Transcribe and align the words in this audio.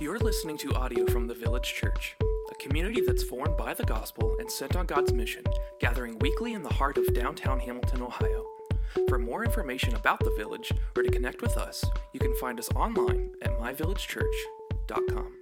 You're 0.00 0.20
listening 0.20 0.56
to 0.58 0.72
audio 0.74 1.04
from 1.06 1.26
the 1.26 1.34
Village 1.34 1.74
Church, 1.74 2.14
a 2.52 2.54
community 2.54 3.00
that's 3.00 3.24
formed 3.24 3.56
by 3.56 3.74
the 3.74 3.82
gospel 3.82 4.36
and 4.38 4.48
sent 4.48 4.76
on 4.76 4.86
God's 4.86 5.12
mission, 5.12 5.42
gathering 5.80 6.16
weekly 6.20 6.52
in 6.52 6.62
the 6.62 6.72
heart 6.72 6.98
of 6.98 7.12
downtown 7.14 7.58
Hamilton, 7.58 8.02
Ohio. 8.02 8.46
For 9.08 9.18
more 9.18 9.44
information 9.44 9.96
about 9.96 10.20
the 10.20 10.32
village 10.36 10.70
or 10.96 11.02
to 11.02 11.10
connect 11.10 11.42
with 11.42 11.56
us, 11.56 11.84
you 12.12 12.20
can 12.20 12.32
find 12.36 12.60
us 12.60 12.70
online 12.76 13.32
at 13.42 13.50
myvillagechurch.com. 13.58 15.32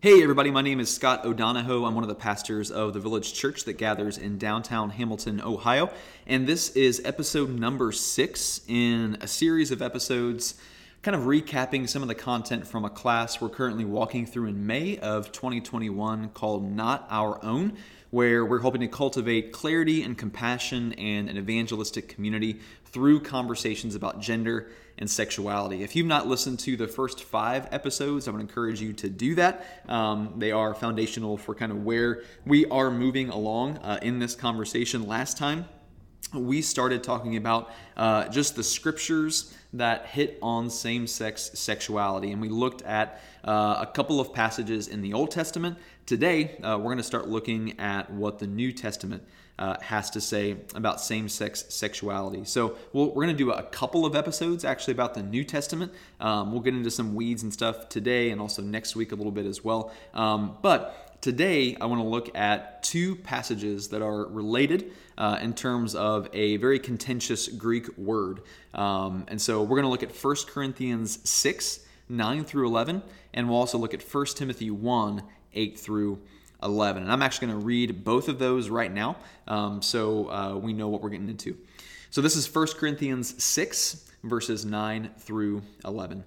Hey, 0.00 0.22
everybody, 0.22 0.50
my 0.50 0.62
name 0.62 0.80
is 0.80 0.88
Scott 0.88 1.26
O'Donohoe. 1.26 1.84
I'm 1.84 1.94
one 1.94 2.04
of 2.04 2.08
the 2.08 2.14
pastors 2.14 2.70
of 2.70 2.94
the 2.94 3.00
Village 3.00 3.34
Church 3.34 3.64
that 3.64 3.74
gathers 3.74 4.16
in 4.16 4.38
downtown 4.38 4.88
Hamilton, 4.88 5.42
Ohio. 5.42 5.90
And 6.26 6.46
this 6.46 6.74
is 6.74 7.02
episode 7.04 7.50
number 7.50 7.92
six 7.92 8.62
in 8.66 9.18
a 9.20 9.26
series 9.26 9.70
of 9.70 9.82
episodes 9.82 10.54
kind 11.02 11.14
of 11.14 11.22
recapping 11.22 11.88
some 11.88 12.02
of 12.02 12.08
the 12.08 12.14
content 12.14 12.66
from 12.66 12.84
a 12.84 12.90
class 12.90 13.40
we're 13.40 13.48
currently 13.48 13.84
walking 13.84 14.26
through 14.26 14.46
in 14.46 14.66
May 14.66 14.98
of 14.98 15.30
2021 15.30 16.30
called 16.30 16.70
Not 16.70 17.06
Our 17.08 17.42
Own, 17.44 17.76
where 18.10 18.44
we're 18.44 18.58
hoping 18.60 18.80
to 18.80 18.88
cultivate 18.88 19.52
clarity 19.52 20.02
and 20.02 20.18
compassion 20.18 20.92
and 20.94 21.28
an 21.28 21.38
evangelistic 21.38 22.08
community 22.08 22.60
through 22.86 23.20
conversations 23.20 23.94
about 23.94 24.20
gender 24.20 24.70
and 24.96 25.08
sexuality. 25.08 25.84
If 25.84 25.94
you've 25.94 26.06
not 26.06 26.26
listened 26.26 26.58
to 26.60 26.76
the 26.76 26.88
first 26.88 27.22
five 27.22 27.68
episodes, 27.70 28.26
I 28.26 28.32
would 28.32 28.40
encourage 28.40 28.80
you 28.80 28.92
to 28.94 29.08
do 29.08 29.36
that. 29.36 29.64
Um, 29.88 30.34
they 30.38 30.50
are 30.50 30.74
foundational 30.74 31.36
for 31.36 31.54
kind 31.54 31.70
of 31.70 31.84
where 31.84 32.24
we 32.44 32.66
are 32.66 32.90
moving 32.90 33.28
along 33.28 33.78
uh, 33.78 34.00
in 34.02 34.18
this 34.18 34.34
conversation. 34.34 35.06
Last 35.06 35.38
time, 35.38 35.66
we 36.34 36.62
started 36.62 37.02
talking 37.02 37.36
about 37.36 37.70
uh, 37.96 38.28
just 38.28 38.56
the 38.56 38.64
scriptures 38.64 39.54
that 39.72 40.06
hit 40.06 40.38
on 40.42 40.70
same 40.70 41.06
sex 41.06 41.50
sexuality. 41.54 42.32
And 42.32 42.40
we 42.40 42.48
looked 42.48 42.82
at 42.82 43.20
uh, 43.44 43.76
a 43.80 43.86
couple 43.86 44.20
of 44.20 44.32
passages 44.32 44.88
in 44.88 45.02
the 45.02 45.12
Old 45.12 45.30
Testament. 45.30 45.78
Today, 46.06 46.56
uh, 46.62 46.78
we're 46.78 46.84
going 46.84 46.98
to 46.98 47.02
start 47.02 47.28
looking 47.28 47.78
at 47.78 48.10
what 48.10 48.38
the 48.38 48.46
New 48.46 48.72
Testament 48.72 49.22
uh, 49.58 49.76
has 49.80 50.08
to 50.10 50.20
say 50.20 50.56
about 50.74 51.00
same 51.00 51.28
sex 51.28 51.64
sexuality. 51.68 52.44
So 52.44 52.76
we 52.92 53.02
we 53.02 53.10
are 53.10 53.14
going 53.14 53.28
to 53.28 53.34
do 53.34 53.50
a 53.50 53.62
couple 53.64 54.06
of 54.06 54.14
episodes 54.14 54.64
actually 54.64 54.92
about 54.92 55.14
the 55.14 55.22
New 55.22 55.44
Testament. 55.44 55.92
Um, 56.20 56.52
we'll 56.52 56.60
get 56.60 56.74
into 56.74 56.90
some 56.90 57.14
weeds 57.14 57.42
and 57.42 57.52
stuff 57.52 57.88
today 57.88 58.30
and 58.30 58.40
also 58.40 58.62
next 58.62 58.94
week 58.94 59.12
a 59.12 59.16
little 59.16 59.32
bit 59.32 59.46
as 59.46 59.64
well. 59.64 59.92
Um, 60.14 60.56
but 60.62 61.07
Today, 61.20 61.76
I 61.80 61.86
want 61.86 62.00
to 62.00 62.06
look 62.06 62.36
at 62.36 62.84
two 62.84 63.16
passages 63.16 63.88
that 63.88 64.02
are 64.02 64.26
related 64.26 64.92
uh, 65.16 65.36
in 65.42 65.52
terms 65.52 65.96
of 65.96 66.28
a 66.32 66.58
very 66.58 66.78
contentious 66.78 67.48
Greek 67.48 67.88
word. 67.98 68.42
Um, 68.72 69.24
and 69.26 69.42
so 69.42 69.62
we're 69.62 69.80
going 69.80 69.82
to 69.82 69.88
look 69.88 70.04
at 70.04 70.14
1 70.14 70.36
Corinthians 70.46 71.18
6, 71.28 71.80
9 72.08 72.44
through 72.44 72.68
11, 72.68 73.02
and 73.34 73.48
we'll 73.48 73.58
also 73.58 73.78
look 73.78 73.94
at 73.94 74.02
1 74.02 74.26
Timothy 74.36 74.70
1, 74.70 75.24
8 75.54 75.76
through 75.76 76.20
11. 76.62 77.02
And 77.02 77.10
I'm 77.10 77.22
actually 77.22 77.48
going 77.48 77.58
to 77.58 77.66
read 77.66 78.04
both 78.04 78.28
of 78.28 78.38
those 78.38 78.70
right 78.70 78.92
now 78.92 79.16
um, 79.48 79.82
so 79.82 80.30
uh, 80.30 80.54
we 80.54 80.72
know 80.72 80.86
what 80.86 81.02
we're 81.02 81.10
getting 81.10 81.28
into. 81.28 81.56
So 82.10 82.20
this 82.20 82.36
is 82.36 82.54
1 82.54 82.68
Corinthians 82.76 83.42
6, 83.42 84.08
verses 84.22 84.64
9 84.64 85.10
through 85.18 85.62
11. 85.84 86.22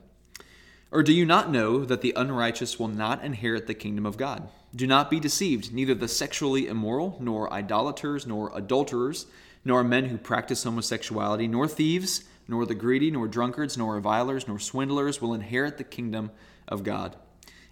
Or 0.92 1.02
do 1.02 1.14
you 1.14 1.26
not 1.26 1.50
know 1.50 1.86
that 1.86 2.02
the 2.02 2.12
unrighteous 2.18 2.78
will 2.78 2.90
not 2.90 3.24
inherit 3.24 3.68
the 3.68 3.74
kingdom 3.74 4.06
of 4.06 4.18
God? 4.18 4.50
Do 4.76 4.88
not 4.88 5.10
be 5.10 5.20
deceived, 5.20 5.74
neither 5.74 5.94
the 5.94 6.08
sexually 6.08 6.68
immoral, 6.68 7.18
nor 7.20 7.52
idolaters, 7.52 8.26
nor 8.26 8.52
adulterers, 8.56 9.26
nor 9.66 9.84
men 9.84 10.06
who 10.06 10.18
practice 10.18 10.64
homosexuality, 10.64 11.48
nor 11.48 11.68
thieves, 11.68 12.24
nor 12.48 12.66
the 12.66 12.76
greedy, 12.76 13.12
nor 13.12 13.28
drunkards, 13.28 13.78
nor 13.78 13.96
revilers, 13.96 14.48
nor 14.48 14.60
swindlers 14.60 15.22
will 15.22 15.34
inherit 15.34 15.78
the 15.78 15.84
kingdom 15.84 16.32
of 16.68 16.84
God. 16.84 17.16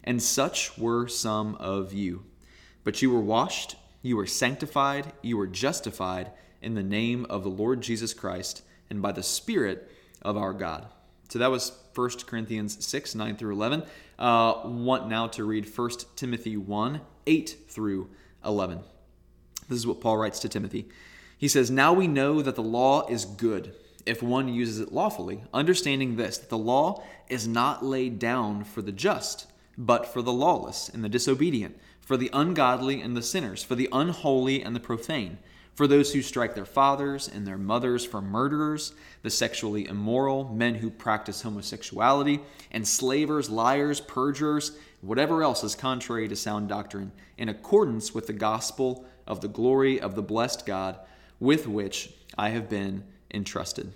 And 0.04 0.22
such 0.22 0.78
were 0.78 1.08
some 1.08 1.56
of 1.56 1.94
you. 1.94 2.26
But 2.84 3.02
you 3.02 3.12
were 3.12 3.20
washed, 3.20 3.76
you 4.02 4.18
were 4.18 4.28
sanctified, 4.28 5.12
you 5.22 5.38
were 5.38 5.48
justified 5.48 6.32
in 6.62 6.76
the 6.76 6.84
name 6.84 7.26
of 7.30 7.44
the 7.44 7.50
Lord 7.50 7.82
Jesus 7.82 8.14
Christ 8.14 8.62
and 8.90 9.02
by 9.02 9.12
the 9.12 9.24
Spirit 9.24 9.90
of 10.22 10.38
our 10.38 10.54
God. 10.54 10.88
So 11.30 11.40
that 11.40 11.52
was 11.52 11.72
1 11.96 12.10
Corinthians 12.26 12.84
6, 12.86 13.16
9 13.16 13.36
through 13.36 13.54
11. 13.54 13.84
Uh, 14.20 14.62
want 14.66 15.08
now 15.08 15.28
to 15.28 15.46
read 15.46 15.66
1 15.66 15.90
Timothy 16.18 16.58
1, 16.58 17.00
8 17.26 17.58
through 17.70 18.10
11. 18.44 18.82
This 19.70 19.80
is 19.80 19.88
what 19.88 20.02
Paul 20.02 20.18
writes 20.18 20.40
to 20.42 20.50
Timothy. 20.50 20.90
He 21.38 21.48
says, 21.48 21.72
Now 21.72 21.94
we 21.94 22.06
know 22.06 22.42
that 22.42 22.56
the 22.56 22.62
law 22.62 23.08
is 23.08 23.24
good 23.24 23.74
if 24.06 24.22
one 24.22 24.50
uses 24.50 24.82
it 24.82 24.92
lawfully, 24.92 25.44
understanding 25.54 26.18
this, 26.18 26.38
that 26.38 26.50
the 26.50 26.58
law 26.58 27.02
is 27.30 27.48
not 27.48 27.86
laid 27.86 28.20
down 28.20 28.66
for 28.66 28.82
the 28.82 28.92
just, 28.92 29.48
but 29.78 30.06
for 30.06 30.22
the 30.22 30.34
lawless 30.34 30.90
and 30.90 31.02
the 31.02 31.10
disobedient, 31.10 31.80
for 32.02 32.18
the 32.18 32.30
ungodly 32.34 33.02
and 33.02 33.16
the 33.16 33.22
sinners, 33.22 33.64
for 33.64 33.76
the 33.76 33.88
unholy 33.94 34.62
and 34.62 34.76
the 34.76 34.82
profane 34.82 35.38
for 35.80 35.88
those 35.88 36.12
who 36.12 36.22
strike 36.22 36.56
their 36.56 36.66
fathers 36.66 37.30
and 37.30 37.48
their 37.48 37.58
mothers, 37.58 38.04
for 38.04 38.22
murderers, 38.22 38.92
the 39.22 39.30
sexually 39.30 39.88
immoral, 39.88 40.54
men 40.54 40.76
who 40.76 40.90
practice 40.90 41.42
homosexuality, 41.42 42.42
enslavers, 42.74 43.50
liars, 43.50 44.02
perjurers, 44.02 44.74
whatever 45.00 45.42
else 45.42 45.64
is 45.64 45.76
contrary 45.76 46.28
to 46.28 46.36
sound 46.36 46.68
doctrine, 46.68 47.14
in 47.38 47.48
accordance 47.48 48.14
with 48.14 48.28
the 48.28 48.34
gospel 48.34 49.06
of 49.26 49.40
the 49.40 49.48
glory 49.48 50.02
of 50.02 50.16
the 50.16 50.22
blessed 50.22 50.66
God 50.66 51.00
with 51.40 51.66
which 51.66 52.12
I 52.38 52.50
have 52.50 52.68
been 52.68 53.06
entrusted. 53.34 53.94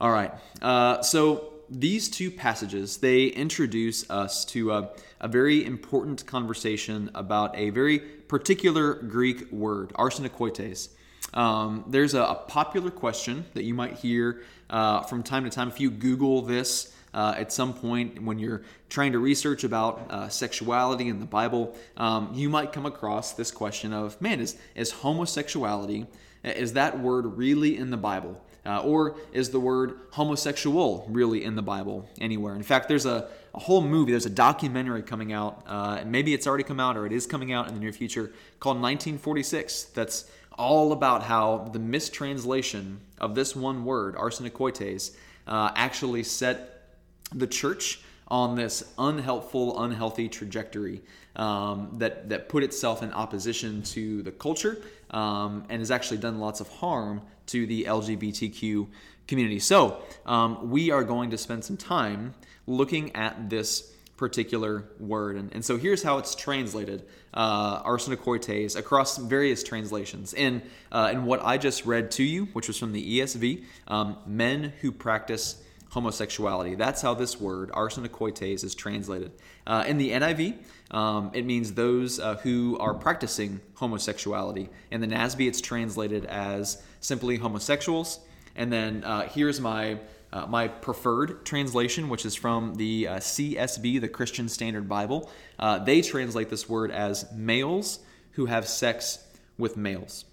All 0.00 0.10
right, 0.10 0.32
uh, 0.60 1.02
so 1.02 1.52
these 1.70 2.08
two 2.08 2.32
passages 2.32 2.96
they 2.96 3.26
introduce 3.26 4.10
us 4.10 4.44
to 4.46 4.72
a, 4.72 4.90
a, 5.24 5.28
very 5.28 5.64
important 5.64 6.26
conversation 6.26 7.10
about 7.14 7.56
a 7.56 7.70
very 7.70 7.98
particular 7.98 8.94
Greek 8.94 9.50
word, 9.50 9.90
arsenokoites. 9.94 10.90
Um, 11.32 11.84
there's 11.88 12.14
a, 12.14 12.22
a, 12.22 12.34
popular 12.34 12.90
question 12.90 13.44
that 13.54 13.64
you 13.64 13.74
might 13.74 13.94
hear 13.94 14.42
uh, 14.68 15.00
from 15.02 15.22
time 15.22 15.44
to 15.44 15.50
time 15.50 15.68
if 15.68 15.80
you 15.80 15.90
Google 15.90 16.42
this. 16.42 16.94
Uh, 17.14 17.32
at 17.36 17.52
some 17.52 17.72
point, 17.72 18.22
when 18.22 18.40
you're 18.40 18.62
trying 18.88 19.12
to 19.12 19.20
research 19.20 19.62
about 19.62 20.10
uh, 20.10 20.28
sexuality 20.28 21.08
in 21.08 21.20
the 21.20 21.26
Bible, 21.26 21.74
um, 21.96 22.30
you 22.34 22.48
might 22.48 22.72
come 22.72 22.86
across 22.86 23.34
this 23.34 23.52
question 23.52 23.92
of, 23.92 24.20
man, 24.20 24.40
is, 24.40 24.56
is 24.74 24.90
homosexuality, 24.90 26.06
is 26.42 26.72
that 26.72 26.98
word 26.98 27.38
really 27.38 27.76
in 27.76 27.90
the 27.90 27.96
Bible? 27.96 28.44
Uh, 28.66 28.80
or 28.80 29.16
is 29.32 29.50
the 29.50 29.60
word 29.60 29.98
homosexual 30.10 31.06
really 31.08 31.44
in 31.44 31.54
the 31.54 31.62
Bible 31.62 32.08
anywhere? 32.20 32.54
In 32.54 32.62
fact, 32.62 32.88
there's 32.88 33.06
a, 33.06 33.28
a 33.54 33.60
whole 33.60 33.80
movie, 33.80 34.10
there's 34.10 34.26
a 34.26 34.30
documentary 34.30 35.02
coming 35.02 35.32
out, 35.32 35.62
uh, 35.66 35.98
and 36.00 36.10
maybe 36.10 36.34
it's 36.34 36.46
already 36.46 36.64
come 36.64 36.80
out 36.80 36.96
or 36.96 37.06
it 37.06 37.12
is 37.12 37.26
coming 37.26 37.52
out 37.52 37.68
in 37.68 37.74
the 37.74 37.80
near 37.80 37.92
future 37.92 38.32
called 38.58 38.76
1946 38.76 39.84
that's 39.84 40.28
all 40.58 40.92
about 40.92 41.22
how 41.22 41.68
the 41.72 41.78
mistranslation 41.78 43.00
of 43.18 43.34
this 43.34 43.54
one 43.54 43.84
word, 43.84 44.14
arsenokoites, 44.16 45.14
uh, 45.46 45.70
actually 45.74 46.22
set 46.22 46.88
the 47.32 47.46
church 47.46 48.00
on 48.28 48.56
this 48.56 48.92
unhelpful, 48.98 49.82
unhealthy 49.82 50.28
trajectory 50.28 51.02
um, 51.36 51.90
that, 51.94 52.28
that 52.28 52.48
put 52.48 52.62
itself 52.62 53.02
in 53.02 53.12
opposition 53.12 53.82
to 53.82 54.22
the 54.22 54.32
culture 54.32 54.82
um, 55.14 55.64
and 55.70 55.80
has 55.80 55.90
actually 55.90 56.18
done 56.18 56.40
lots 56.40 56.60
of 56.60 56.68
harm 56.68 57.22
to 57.46 57.66
the 57.66 57.84
LGBTQ 57.84 58.88
community. 59.28 59.60
So, 59.60 60.02
um, 60.26 60.70
we 60.70 60.90
are 60.90 61.04
going 61.04 61.30
to 61.30 61.38
spend 61.38 61.64
some 61.64 61.76
time 61.76 62.34
looking 62.66 63.14
at 63.14 63.48
this 63.48 63.90
particular 64.16 64.84
word. 64.98 65.36
And, 65.36 65.52
and 65.52 65.64
so 65.64 65.76
here's 65.76 66.02
how 66.02 66.18
it's 66.18 66.34
translated 66.34 67.04
uh, 67.32 67.82
arsenokoites 67.82 68.76
across 68.76 69.16
various 69.16 69.62
translations. 69.62 70.34
In, 70.34 70.62
uh, 70.92 71.10
in 71.12 71.24
what 71.24 71.44
I 71.44 71.58
just 71.58 71.84
read 71.84 72.10
to 72.12 72.22
you, 72.22 72.46
which 72.46 72.68
was 72.68 72.78
from 72.78 72.92
the 72.92 73.20
ESV, 73.20 73.64
um, 73.88 74.16
men 74.26 74.72
who 74.80 74.92
practice 74.92 75.62
homosexuality. 75.94 76.74
That's 76.74 77.00
how 77.00 77.14
this 77.14 77.40
word, 77.40 77.70
arsenokoites, 77.70 78.64
is 78.64 78.74
translated. 78.74 79.30
Uh, 79.64 79.84
in 79.86 79.96
the 79.96 80.10
NIV, 80.10 80.58
um, 80.90 81.30
it 81.32 81.44
means 81.46 81.72
those 81.72 82.18
uh, 82.18 82.36
who 82.38 82.76
are 82.78 82.94
practicing 82.94 83.60
homosexuality. 83.74 84.68
In 84.90 85.00
the 85.00 85.06
NASB, 85.06 85.46
it's 85.46 85.60
translated 85.60 86.24
as 86.26 86.82
simply 87.00 87.36
homosexuals. 87.36 88.18
And 88.56 88.72
then 88.72 89.04
uh, 89.04 89.28
here's 89.28 89.60
my 89.60 89.98
uh, 90.32 90.46
my 90.46 90.66
preferred 90.66 91.46
translation, 91.46 92.08
which 92.08 92.26
is 92.26 92.34
from 92.34 92.74
the 92.74 93.06
uh, 93.06 93.16
CSB, 93.18 94.00
the 94.00 94.08
Christian 94.08 94.48
Standard 94.48 94.88
Bible. 94.88 95.30
Uh, 95.60 95.78
they 95.78 96.02
translate 96.02 96.50
this 96.50 96.68
word 96.68 96.90
as 96.90 97.30
males 97.32 98.00
who 98.32 98.46
have 98.46 98.66
sex 98.66 99.24
with 99.56 99.76
males. 99.76 100.24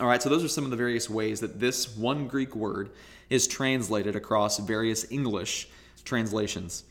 All 0.00 0.06
right, 0.06 0.22
so 0.22 0.30
those 0.30 0.42
are 0.42 0.48
some 0.48 0.64
of 0.64 0.70
the 0.70 0.76
various 0.76 1.10
ways 1.10 1.40
that 1.40 1.60
this 1.60 1.96
one 1.96 2.26
Greek 2.26 2.56
word 2.56 2.90
is 3.28 3.46
translated 3.46 4.16
across 4.16 4.58
various 4.58 5.10
English 5.10 5.68
translations. 6.04 6.84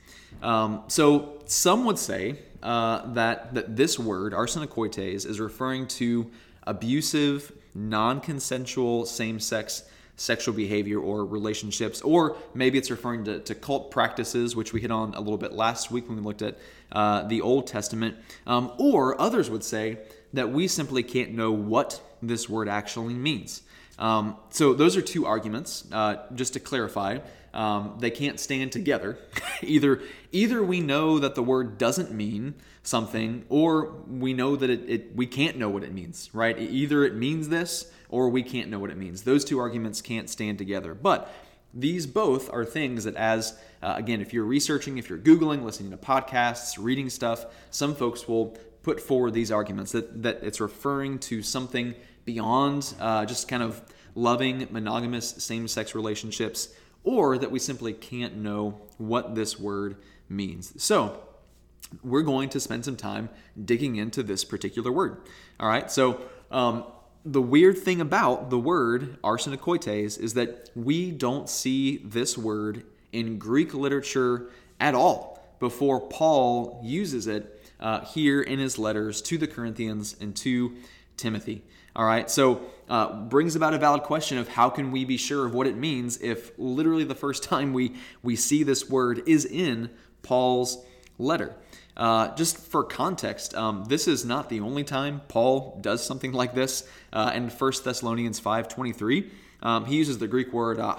Um, 0.43 0.83
so 0.87 1.39
some 1.45 1.83
would 1.85 1.97
say 1.97 2.37
uh, 2.61 3.11
that, 3.13 3.55
that 3.55 3.75
this 3.75 3.97
word, 3.97 4.33
arsenokoites, 4.33 5.25
is 5.25 5.39
referring 5.39 5.87
to 5.87 6.29
abusive, 6.63 7.51
non 7.73 8.21
consensual 8.21 9.05
same 9.05 9.39
sex 9.39 9.83
sexual 10.15 10.53
behavior 10.53 10.99
or 10.99 11.25
relationships, 11.25 12.01
or 12.03 12.37
maybe 12.53 12.77
it's 12.77 12.91
referring 12.91 13.23
to, 13.23 13.39
to 13.39 13.55
cult 13.55 13.89
practices, 13.89 14.55
which 14.55 14.71
we 14.71 14.79
hit 14.79 14.91
on 14.91 15.15
a 15.15 15.19
little 15.19 15.37
bit 15.37 15.53
last 15.53 15.89
week 15.89 16.07
when 16.07 16.17
we 16.17 16.23
looked 16.23 16.43
at 16.43 16.59
uh, 16.91 17.23
the 17.23 17.41
Old 17.41 17.65
Testament. 17.65 18.15
Um, 18.45 18.71
or 18.77 19.19
others 19.19 19.49
would 19.49 19.63
say 19.63 19.97
that 20.33 20.51
we 20.51 20.67
simply 20.67 21.01
can't 21.01 21.31
know 21.31 21.51
what 21.51 21.99
this 22.21 22.49
word 22.49 22.67
actually 22.67 23.13
means. 23.13 23.63
Um, 23.99 24.37
so 24.49 24.73
those 24.73 24.97
are 24.97 25.01
two 25.01 25.25
arguments. 25.25 25.87
Uh, 25.91 26.17
just 26.33 26.53
to 26.53 26.59
clarify, 26.59 27.19
um, 27.53 27.97
they 27.99 28.09
can't 28.09 28.39
stand 28.39 28.71
together. 28.71 29.17
either 29.61 30.01
either 30.31 30.63
we 30.63 30.79
know 30.79 31.19
that 31.19 31.35
the 31.35 31.43
word 31.43 31.77
doesn't 31.77 32.11
mean 32.11 32.55
something, 32.83 33.45
or 33.49 33.91
we 34.07 34.33
know 34.33 34.55
that 34.55 34.69
it, 34.69 34.89
it 34.89 35.15
we 35.15 35.27
can't 35.27 35.57
know 35.57 35.69
what 35.69 35.83
it 35.83 35.93
means. 35.93 36.29
Right? 36.33 36.57
Either 36.57 37.03
it 37.03 37.15
means 37.15 37.49
this, 37.49 37.91
or 38.09 38.29
we 38.29 38.43
can't 38.43 38.69
know 38.69 38.79
what 38.79 38.89
it 38.89 38.97
means. 38.97 39.23
Those 39.23 39.45
two 39.45 39.59
arguments 39.59 40.01
can't 40.01 40.29
stand 40.29 40.57
together. 40.57 40.93
But 40.93 41.31
these 41.73 42.05
both 42.05 42.51
are 42.51 42.65
things 42.65 43.05
that, 43.05 43.15
as 43.15 43.57
uh, 43.81 43.93
again, 43.97 44.21
if 44.21 44.33
you're 44.33 44.45
researching, 44.45 44.97
if 44.97 45.09
you're 45.09 45.19
Googling, 45.19 45.63
listening 45.63 45.91
to 45.91 45.97
podcasts, 45.97 46.77
reading 46.79 47.09
stuff, 47.09 47.45
some 47.69 47.95
folks 47.95 48.27
will 48.27 48.57
put 48.83 48.99
forward 48.99 49.33
these 49.33 49.51
arguments 49.51 49.91
that, 49.91 50.23
that 50.23 50.39
it's 50.41 50.59
referring 50.59 51.19
to 51.19 51.41
something 51.43 51.93
beyond 52.25 52.93
uh, 52.99 53.25
just 53.25 53.47
kind 53.47 53.63
of 53.63 53.81
loving 54.15 54.67
monogamous 54.71 55.29
same 55.29 55.67
sex 55.67 55.95
relationships, 55.95 56.69
or 57.03 57.37
that 57.37 57.51
we 57.51 57.59
simply 57.59 57.93
can't 57.93 58.35
know 58.35 58.81
what 58.97 59.35
this 59.35 59.59
word 59.59 59.95
means. 60.29 60.81
So, 60.81 61.21
we're 62.03 62.21
going 62.21 62.49
to 62.49 62.59
spend 62.59 62.85
some 62.85 62.95
time 62.95 63.29
digging 63.65 63.97
into 63.97 64.23
this 64.23 64.43
particular 64.43 64.91
word. 64.91 65.17
All 65.59 65.67
right, 65.67 65.91
so 65.91 66.21
um, 66.49 66.85
the 67.25 67.41
weird 67.41 67.77
thing 67.77 68.01
about 68.01 68.49
the 68.49 68.57
word 68.57 69.21
arsenokoites 69.23 70.19
is 70.19 70.33
that 70.35 70.69
we 70.75 71.11
don't 71.11 71.49
see 71.49 71.97
this 71.97 72.37
word 72.37 72.83
in 73.11 73.37
Greek 73.37 73.73
literature 73.73 74.49
at 74.79 74.95
all 74.95 75.43
before 75.59 75.99
Paul 75.99 76.81
uses 76.83 77.27
it 77.27 77.61
uh, 77.79 78.01
here 78.05 78.41
in 78.41 78.59
his 78.59 78.79
letters 78.79 79.21
to 79.23 79.37
the 79.37 79.47
Corinthians 79.47 80.15
and 80.19 80.35
to 80.37 80.75
Timothy. 81.17 81.63
All 81.93 82.05
right, 82.05 82.31
so 82.31 82.61
uh, 82.89 83.13
brings 83.23 83.55
about 83.55 83.73
a 83.73 83.77
valid 83.77 84.03
question 84.03 84.37
of 84.37 84.47
how 84.47 84.69
can 84.69 84.91
we 84.91 85.03
be 85.03 85.17
sure 85.17 85.45
of 85.45 85.53
what 85.53 85.67
it 85.67 85.75
means 85.75 86.17
if 86.21 86.51
literally 86.57 87.03
the 87.03 87.15
first 87.15 87.43
time 87.51 87.73
we 87.73 87.95
we 88.23 88.35
see 88.35 88.63
this 88.63 88.89
word 88.89 89.23
is 89.25 89.45
in 89.45 89.89
Paul's 90.23 90.85
letter. 91.17 91.55
Uh, 91.97 92.33
just 92.35 92.57
for 92.57 92.85
context, 92.85 93.53
um, 93.55 93.83
this 93.85 94.07
is 94.07 94.23
not 94.23 94.47
the 94.47 94.61
only 94.61 94.85
time 94.85 95.21
Paul 95.27 95.79
does 95.81 96.05
something 96.05 96.31
like 96.31 96.55
this. 96.55 96.87
Uh, 97.11 97.31
in 97.35 97.49
1 97.49 97.71
Thessalonians 97.83 98.39
5:23, 98.39 99.29
um, 99.61 99.85
he 99.85 99.97
uses 99.97 100.17
the 100.17 100.27
Greek 100.27 100.53
word 100.53 100.79
uh, 100.79 100.95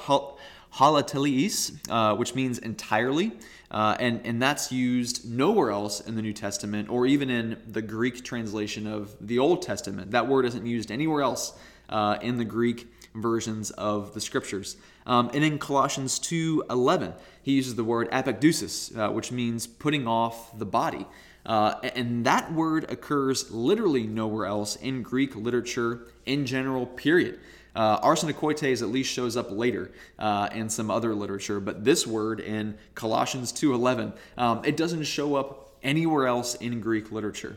holoteleis, 0.74 1.78
uh, 1.90 2.16
which 2.16 2.34
means 2.34 2.58
entirely. 2.58 3.32
Uh, 3.70 3.96
and, 3.98 4.20
and 4.24 4.40
that's 4.40 4.70
used 4.70 5.30
nowhere 5.30 5.70
else 5.70 6.00
in 6.00 6.14
the 6.14 6.22
New 6.22 6.32
Testament 6.32 6.90
or 6.90 7.06
even 7.06 7.30
in 7.30 7.56
the 7.66 7.80
Greek 7.80 8.22
translation 8.22 8.86
of 8.86 9.14
the 9.20 9.38
Old 9.38 9.62
Testament. 9.62 10.10
That 10.10 10.28
word 10.28 10.44
isn't 10.44 10.66
used 10.66 10.90
anywhere 10.90 11.22
else 11.22 11.54
uh, 11.88 12.18
in 12.20 12.36
the 12.36 12.44
Greek 12.44 12.86
versions 13.14 13.70
of 13.72 14.14
the 14.14 14.20
scriptures. 14.20 14.76
Um, 15.06 15.30
and 15.34 15.42
in 15.44 15.58
Colossians 15.58 16.18
2:11, 16.18 17.14
he 17.42 17.52
uses 17.52 17.74
the 17.74 17.84
word 17.84 18.10
apekdusis, 18.10 18.96
uh, 18.96 19.10
which 19.10 19.32
means 19.32 19.66
putting 19.66 20.06
off 20.06 20.56
the 20.58 20.66
body. 20.66 21.06
Uh, 21.44 21.74
and 21.96 22.24
that 22.24 22.52
word 22.52 22.90
occurs 22.90 23.50
literally 23.50 24.06
nowhere 24.06 24.46
else 24.46 24.76
in 24.76 25.02
Greek 25.02 25.34
literature 25.34 26.06
in 26.24 26.46
general, 26.46 26.86
period. 26.86 27.40
Uh, 27.74 27.98
arsenokoites 28.00 28.82
at 28.82 28.88
least 28.88 29.10
shows 29.10 29.36
up 29.36 29.50
later 29.50 29.90
uh, 30.18 30.48
in 30.52 30.68
some 30.68 30.90
other 30.90 31.14
literature, 31.14 31.58
but 31.58 31.84
this 31.84 32.06
word 32.06 32.38
in 32.38 32.76
Colossians 32.94 33.52
2.11, 33.52 34.12
um, 34.36 34.62
it 34.64 34.76
doesn't 34.76 35.04
show 35.04 35.36
up 35.36 35.74
anywhere 35.82 36.26
else 36.26 36.54
in 36.56 36.80
Greek 36.80 37.10
literature. 37.10 37.56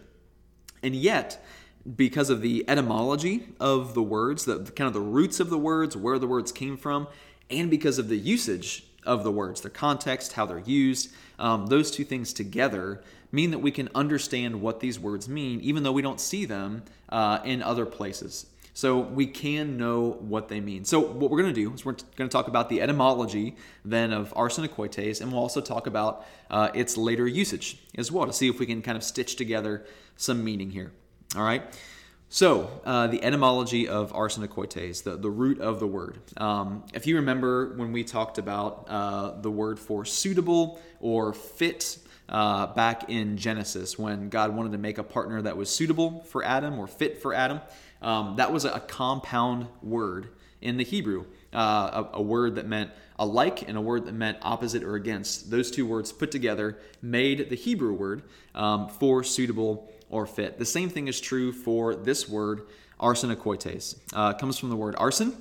And 0.81 0.95
yet, 0.95 1.43
because 1.95 2.29
of 2.29 2.41
the 2.41 2.63
etymology 2.67 3.47
of 3.59 3.93
the 3.93 4.01
words, 4.01 4.45
the 4.45 4.59
kind 4.75 4.87
of 4.87 4.93
the 4.93 5.01
roots 5.01 5.39
of 5.39 5.49
the 5.49 5.57
words, 5.57 5.97
where 5.97 6.17
the 6.17 6.27
words 6.27 6.51
came 6.51 6.77
from, 6.77 7.07
and 7.49 7.69
because 7.69 7.99
of 7.99 8.07
the 8.07 8.17
usage 8.17 8.85
of 9.05 9.23
the 9.23 9.31
words, 9.31 9.61
the 9.61 9.69
context, 9.69 10.33
how 10.33 10.45
they're 10.45 10.59
used, 10.59 11.11
um, 11.37 11.67
those 11.67 11.91
two 11.91 12.03
things 12.03 12.33
together 12.33 13.01
mean 13.31 13.51
that 13.51 13.59
we 13.59 13.71
can 13.71 13.89
understand 13.93 14.61
what 14.61 14.79
these 14.79 14.99
words 14.99 15.27
mean, 15.29 15.59
even 15.61 15.83
though 15.83 15.91
we 15.91 16.01
don't 16.01 16.19
see 16.19 16.45
them 16.45 16.83
uh, 17.09 17.39
in 17.43 17.61
other 17.61 17.85
places. 17.85 18.47
So 18.75 18.99
we 18.99 19.25
can 19.25 19.77
know 19.77 20.17
what 20.19 20.49
they 20.49 20.59
mean. 20.59 20.83
So 20.83 20.99
what 20.99 21.31
we're 21.31 21.41
going 21.41 21.53
to 21.53 21.61
do 21.61 21.73
is 21.73 21.85
we're 21.85 21.95
going 22.17 22.29
to 22.29 22.33
talk 22.33 22.49
about 22.49 22.67
the 22.67 22.81
etymology 22.81 23.55
then 23.85 24.11
of 24.11 24.33
arsenokoites, 24.33 25.21
and 25.21 25.31
we'll 25.31 25.41
also 25.41 25.61
talk 25.61 25.87
about 25.87 26.25
uh, 26.51 26.71
its 26.73 26.97
later 26.97 27.25
usage 27.25 27.77
as 27.97 28.11
well 28.11 28.25
to 28.25 28.33
see 28.33 28.49
if 28.49 28.59
we 28.59 28.65
can 28.65 28.81
kind 28.81 28.97
of 28.97 29.03
stitch 29.03 29.37
together 29.37 29.85
some 30.17 30.43
meaning 30.43 30.71
here. 30.71 30.91
All 31.37 31.43
right. 31.43 31.63
So, 32.27 32.81
uh, 32.83 33.07
the 33.07 33.23
etymology 33.23 33.87
of 33.87 34.11
arsenokoites, 34.11 35.03
the, 35.03 35.15
the 35.15 35.29
root 35.29 35.61
of 35.61 35.79
the 35.79 35.87
word. 35.87 36.19
Um, 36.35 36.83
if 36.93 37.07
you 37.07 37.15
remember 37.15 37.77
when 37.77 37.93
we 37.93 38.03
talked 38.03 38.37
about 38.39 38.87
uh, 38.89 39.39
the 39.39 39.51
word 39.51 39.79
for 39.79 40.03
suitable 40.03 40.81
or 40.99 41.31
fit 41.31 41.97
uh, 42.29 42.67
back 42.67 43.09
in 43.09 43.37
Genesis, 43.37 43.99
when 43.99 44.29
God 44.29 44.55
wanted 44.55 44.71
to 44.71 44.77
make 44.77 44.97
a 44.97 45.03
partner 45.03 45.41
that 45.41 45.57
was 45.57 45.69
suitable 45.69 46.21
for 46.21 46.43
Adam 46.43 46.79
or 46.79 46.87
fit 46.87 47.21
for 47.21 47.33
Adam, 47.33 47.61
um, 48.01 48.35
that 48.37 48.51
was 48.51 48.65
a, 48.65 48.79
compound 48.79 49.67
word 49.81 50.29
in 50.61 50.77
the 50.77 50.83
Hebrew, 50.83 51.25
uh, 51.53 52.03
a, 52.13 52.17
a, 52.17 52.21
word 52.21 52.55
that 52.55 52.67
meant 52.67 52.91
alike 53.17 53.67
and 53.67 53.77
a 53.77 53.81
word 53.81 54.05
that 54.05 54.13
meant 54.13 54.37
opposite 54.41 54.83
or 54.83 54.95
against. 54.95 55.49
Those 55.51 55.71
two 55.71 55.85
words 55.85 56.11
put 56.11 56.31
together 56.31 56.77
made 57.01 57.49
the 57.49 57.55
Hebrew 57.55 57.93
word 57.93 58.23
um, 58.53 58.89
for 58.89 59.23
suitable 59.23 59.91
or 60.09 60.25
fit. 60.25 60.57
The 60.57 60.65
same 60.65 60.89
thing 60.89 61.07
is 61.07 61.19
true 61.19 61.51
for 61.51 61.95
this 61.95 62.27
word, 62.27 62.63
arsenokoites. 62.99 63.97
Uh, 64.13 64.33
comes 64.33 64.57
from 64.57 64.69
the 64.69 64.75
word 64.75 64.95
arsen, 64.95 65.33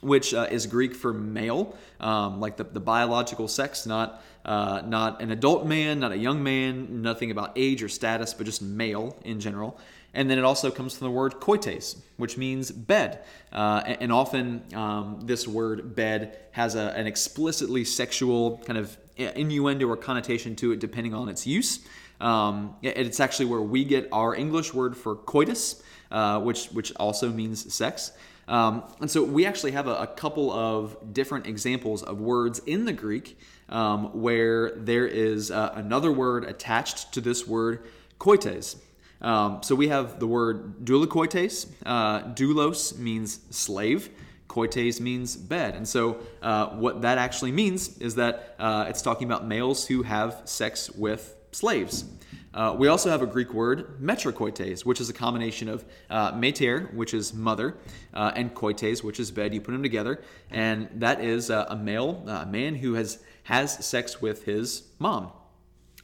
which 0.00 0.32
uh, 0.32 0.46
is 0.50 0.66
Greek 0.66 0.94
for 0.94 1.12
male, 1.12 1.76
um, 2.00 2.40
like 2.40 2.56
the, 2.56 2.64
the 2.64 2.80
biological 2.80 3.48
sex, 3.48 3.86
not 3.86 4.22
uh, 4.44 4.82
not 4.86 5.20
an 5.20 5.30
adult 5.30 5.66
man, 5.66 6.00
not 6.00 6.12
a 6.12 6.16
young 6.16 6.42
man, 6.42 7.02
nothing 7.02 7.30
about 7.30 7.52
age 7.56 7.82
or 7.82 7.88
status, 7.88 8.34
but 8.34 8.46
just 8.46 8.62
male 8.62 9.16
in 9.24 9.40
general. 9.40 9.78
And 10.12 10.28
then 10.28 10.38
it 10.38 10.44
also 10.44 10.70
comes 10.70 10.96
from 10.96 11.06
the 11.06 11.10
word 11.12 11.34
koites, 11.34 11.96
which 12.16 12.36
means 12.36 12.70
bed. 12.70 13.22
Uh, 13.52 13.82
and 13.86 14.12
often 14.12 14.64
um, 14.74 15.20
this 15.22 15.46
word 15.46 15.94
bed 15.94 16.36
has 16.52 16.74
a, 16.74 16.90
an 16.96 17.06
explicitly 17.06 17.84
sexual 17.84 18.58
kind 18.64 18.78
of 18.78 18.96
innuendo 19.16 19.86
or 19.88 19.96
connotation 19.96 20.56
to 20.56 20.72
it, 20.72 20.80
depending 20.80 21.14
on 21.14 21.28
its 21.28 21.46
use. 21.46 21.80
Um, 22.20 22.76
it's 22.82 23.20
actually 23.20 23.46
where 23.46 23.62
we 23.62 23.84
get 23.84 24.08
our 24.12 24.34
English 24.34 24.74
word 24.74 24.96
for 24.96 25.14
coitus, 25.14 25.82
uh, 26.10 26.40
which 26.40 26.66
which 26.66 26.92
also 26.96 27.30
means 27.30 27.72
sex. 27.72 28.12
Um, 28.48 28.82
and 29.00 29.08
so 29.08 29.22
we 29.22 29.46
actually 29.46 29.70
have 29.72 29.86
a, 29.86 29.94
a, 29.94 30.06
couple 30.08 30.50
of 30.50 31.14
different 31.14 31.46
examples 31.46 32.02
of 32.02 32.20
words 32.20 32.58
in 32.66 32.84
the 32.84 32.92
Greek 32.92 33.38
um, 33.70 34.20
where 34.20 34.72
there 34.72 35.06
is 35.06 35.50
uh, 35.50 35.72
another 35.74 36.12
word 36.12 36.44
attached 36.44 37.12
to 37.12 37.20
this 37.20 37.46
word 37.46 37.84
koites. 38.18 38.76
Um, 39.22 39.62
so 39.62 39.74
we 39.74 39.88
have 39.88 40.18
the 40.18 40.26
word 40.26 40.84
doulokoites. 40.84 41.66
Uh, 41.84 42.22
doulos 42.34 42.98
means 42.98 43.40
slave. 43.50 44.10
Koites 44.48 45.00
means 45.00 45.36
bed. 45.36 45.74
And 45.76 45.88
so 45.88 46.18
uh, 46.42 46.70
what 46.70 47.02
that 47.02 47.18
actually 47.18 47.52
means 47.52 47.98
is 47.98 48.16
that 48.16 48.56
uh, 48.58 48.86
it's 48.88 49.02
talking 49.02 49.26
about 49.26 49.46
males 49.46 49.86
who 49.86 50.02
have 50.02 50.42
sex 50.44 50.90
with 50.90 51.36
slaves. 51.52 52.04
Uh, 52.52 52.74
we 52.76 52.88
also 52.88 53.08
have 53.10 53.22
a 53.22 53.26
Greek 53.26 53.54
word, 53.54 54.00
metrokoites, 54.00 54.84
which 54.84 55.00
is 55.00 55.08
a 55.08 55.12
combination 55.12 55.68
of 55.68 55.84
uh, 56.08 56.32
meter, 56.32 56.90
which 56.94 57.14
is 57.14 57.32
mother, 57.32 57.76
uh, 58.12 58.32
and 58.34 58.52
koites, 58.54 59.04
which 59.04 59.20
is 59.20 59.30
bed. 59.30 59.54
You 59.54 59.60
put 59.60 59.70
them 59.70 59.84
together, 59.84 60.20
and 60.50 60.88
that 60.94 61.20
is 61.20 61.48
uh, 61.48 61.66
a 61.68 61.76
male, 61.76 62.24
uh, 62.26 62.42
a 62.42 62.46
man 62.46 62.74
who 62.74 62.94
has 62.94 63.22
has 63.50 63.84
sex 63.84 64.22
with 64.22 64.44
his 64.44 64.84
mom. 65.00 65.28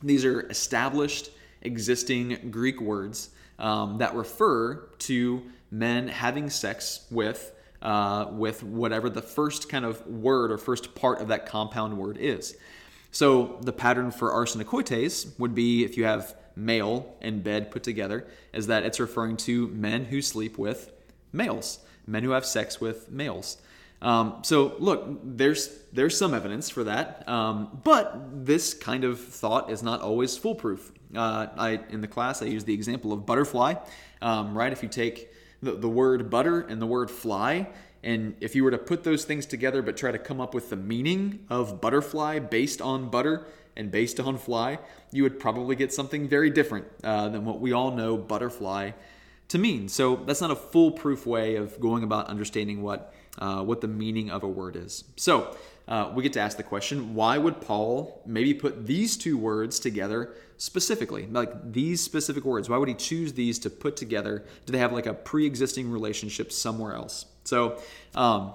These 0.03 0.25
are 0.25 0.41
established, 0.51 1.31
existing 1.63 2.51
Greek 2.51 2.81
words 2.81 3.31
um, 3.61 3.99
that 3.99 4.17
refer 4.17 4.89
to 4.99 5.43
men 5.71 6.09
having 6.09 6.51
sex 6.51 7.07
with 7.09 7.53
uh, 7.83 8.27
with 8.33 8.65
whatever 8.65 9.09
the 9.09 9.23
first 9.23 9.69
kind 9.69 9.85
of 9.85 10.05
word 10.09 10.51
or 10.51 10.59
first 10.59 10.97
part 10.97 11.21
of 11.21 11.29
that 11.29 11.47
compound 11.47 11.97
word 11.97 12.17
is. 12.19 12.57
So 13.13 13.59
the 13.63 13.73
pattern 13.73 14.11
for 14.11 14.33
arsenokoites 14.33 15.39
would 15.39 15.55
be 15.55 15.85
if 15.85 15.97
you 15.97 16.05
have 16.05 16.35
male 16.57 17.15
and 17.21 17.45
bed 17.45 17.71
put 17.71 17.85
together, 17.85 18.27
is 18.53 18.67
that 18.67 18.83
it's 18.83 18.99
referring 18.99 19.37
to 19.37 19.69
men 19.69 20.07
who 20.07 20.21
sleep 20.21 20.59
with 20.59 20.91
males, 21.33 21.79
men 22.09 22.25
who 22.25 22.31
have 22.31 22.45
sex 22.45 22.81
with 22.81 23.09
males. 23.09 23.59
Um, 24.03 24.43
so 24.43 24.75
look, 24.79 25.07
there's 25.25 25.71
there's 25.93 26.17
some 26.19 26.35
evidence 26.35 26.69
for 26.69 26.85
that, 26.85 27.27
um, 27.29 27.81
but 27.83 28.47
this 28.47 28.75
kind 28.75 29.05
of 29.05 29.19
thought 29.19 29.71
is 29.71 29.83
not 29.83 30.01
always 30.03 30.37
foolproof. 30.37 30.93
Uh, 31.15 31.47
I 31.57 31.81
in 31.91 32.01
the 32.03 32.09
class 32.09 32.43
I 32.43 32.47
use 32.47 32.65
the 32.65 32.75
example 32.75 33.13
of 33.13 33.25
butterfly, 33.25 33.75
um, 34.21 34.57
right? 34.57 34.73
If 34.73 34.83
you 34.83 34.89
take 34.89 35.31
the, 35.63 35.73
the 35.73 35.89
word 35.89 36.29
butter 36.29 36.61
and 36.61 36.81
the 36.81 36.87
word 36.87 37.11
fly, 37.11 37.69
And 38.07 38.37
if 38.41 38.55
you 38.55 38.63
were 38.63 38.71
to 38.71 38.79
put 38.79 39.03
those 39.03 39.25
things 39.25 39.47
together 39.47 39.83
but 39.83 39.97
try 39.97 40.13
to 40.13 40.19
come 40.19 40.41
up 40.41 40.55
with 40.55 40.71
the 40.71 40.77
meaning 40.77 41.45
of 41.51 41.81
butterfly 41.81 42.39
based 42.39 42.81
on 42.81 43.11
butter 43.11 43.49
and 43.77 43.91
based 43.91 44.21
on 44.21 44.39
fly, 44.39 44.79
you 45.11 45.25
would 45.25 45.41
probably 45.41 45.75
get 45.75 45.93
something 45.93 46.29
very 46.29 46.49
different 46.49 46.87
uh, 47.03 47.29
than 47.29 47.45
what 47.45 47.61
we 47.61 47.73
all 47.73 47.91
know 47.91 48.17
butterfly 48.17 48.93
to 49.49 49.59
mean. 49.59 49.89
So 49.89 50.17
that's 50.17 50.41
not 50.41 50.53
a 50.53 50.57
foolproof 50.57 51.27
way 51.27 51.57
of 51.57 51.81
going 51.81 52.05
about 52.05 52.29
understanding 52.29 52.81
what 52.81 53.13
uh, 53.39 53.63
what 53.63 53.81
the 53.81 53.89
meaning 53.89 54.31
of 54.31 54.43
a 54.43 54.49
word 54.49 54.77
is. 54.77 55.05
So 55.17 55.57
uh, 55.89 56.13
we 56.15 56.23
get 56.23 56.33
to 56.35 56.41
ask 56.41 56.57
the 56.57 56.63
question: 56.63 57.15
Why 57.15 57.39
would 57.39 57.61
Paul 57.61 58.23
maybe 58.27 58.55
put 58.55 58.87
these 58.87 59.17
two 59.17 59.39
words 59.39 59.79
together 59.79 60.35
specifically, 60.57 61.27
like 61.27 61.73
these 61.73 62.01
specific 62.01 62.45
words? 62.45 62.69
Why 62.69 62.79
would 62.79 62.89
he 62.89 62.95
choose 62.95 63.33
these 63.33 63.59
to 63.61 63.71
put 63.71 63.97
together? 63.97 64.45
Do 64.65 64.73
they 64.73 64.79
have 64.79 64.93
like 64.93 65.07
a 65.07 65.15
pre-existing 65.15 65.91
relationship 65.91 66.53
somewhere 66.53 66.95
else? 66.95 67.27
So. 67.45 67.81
Um, 68.15 68.53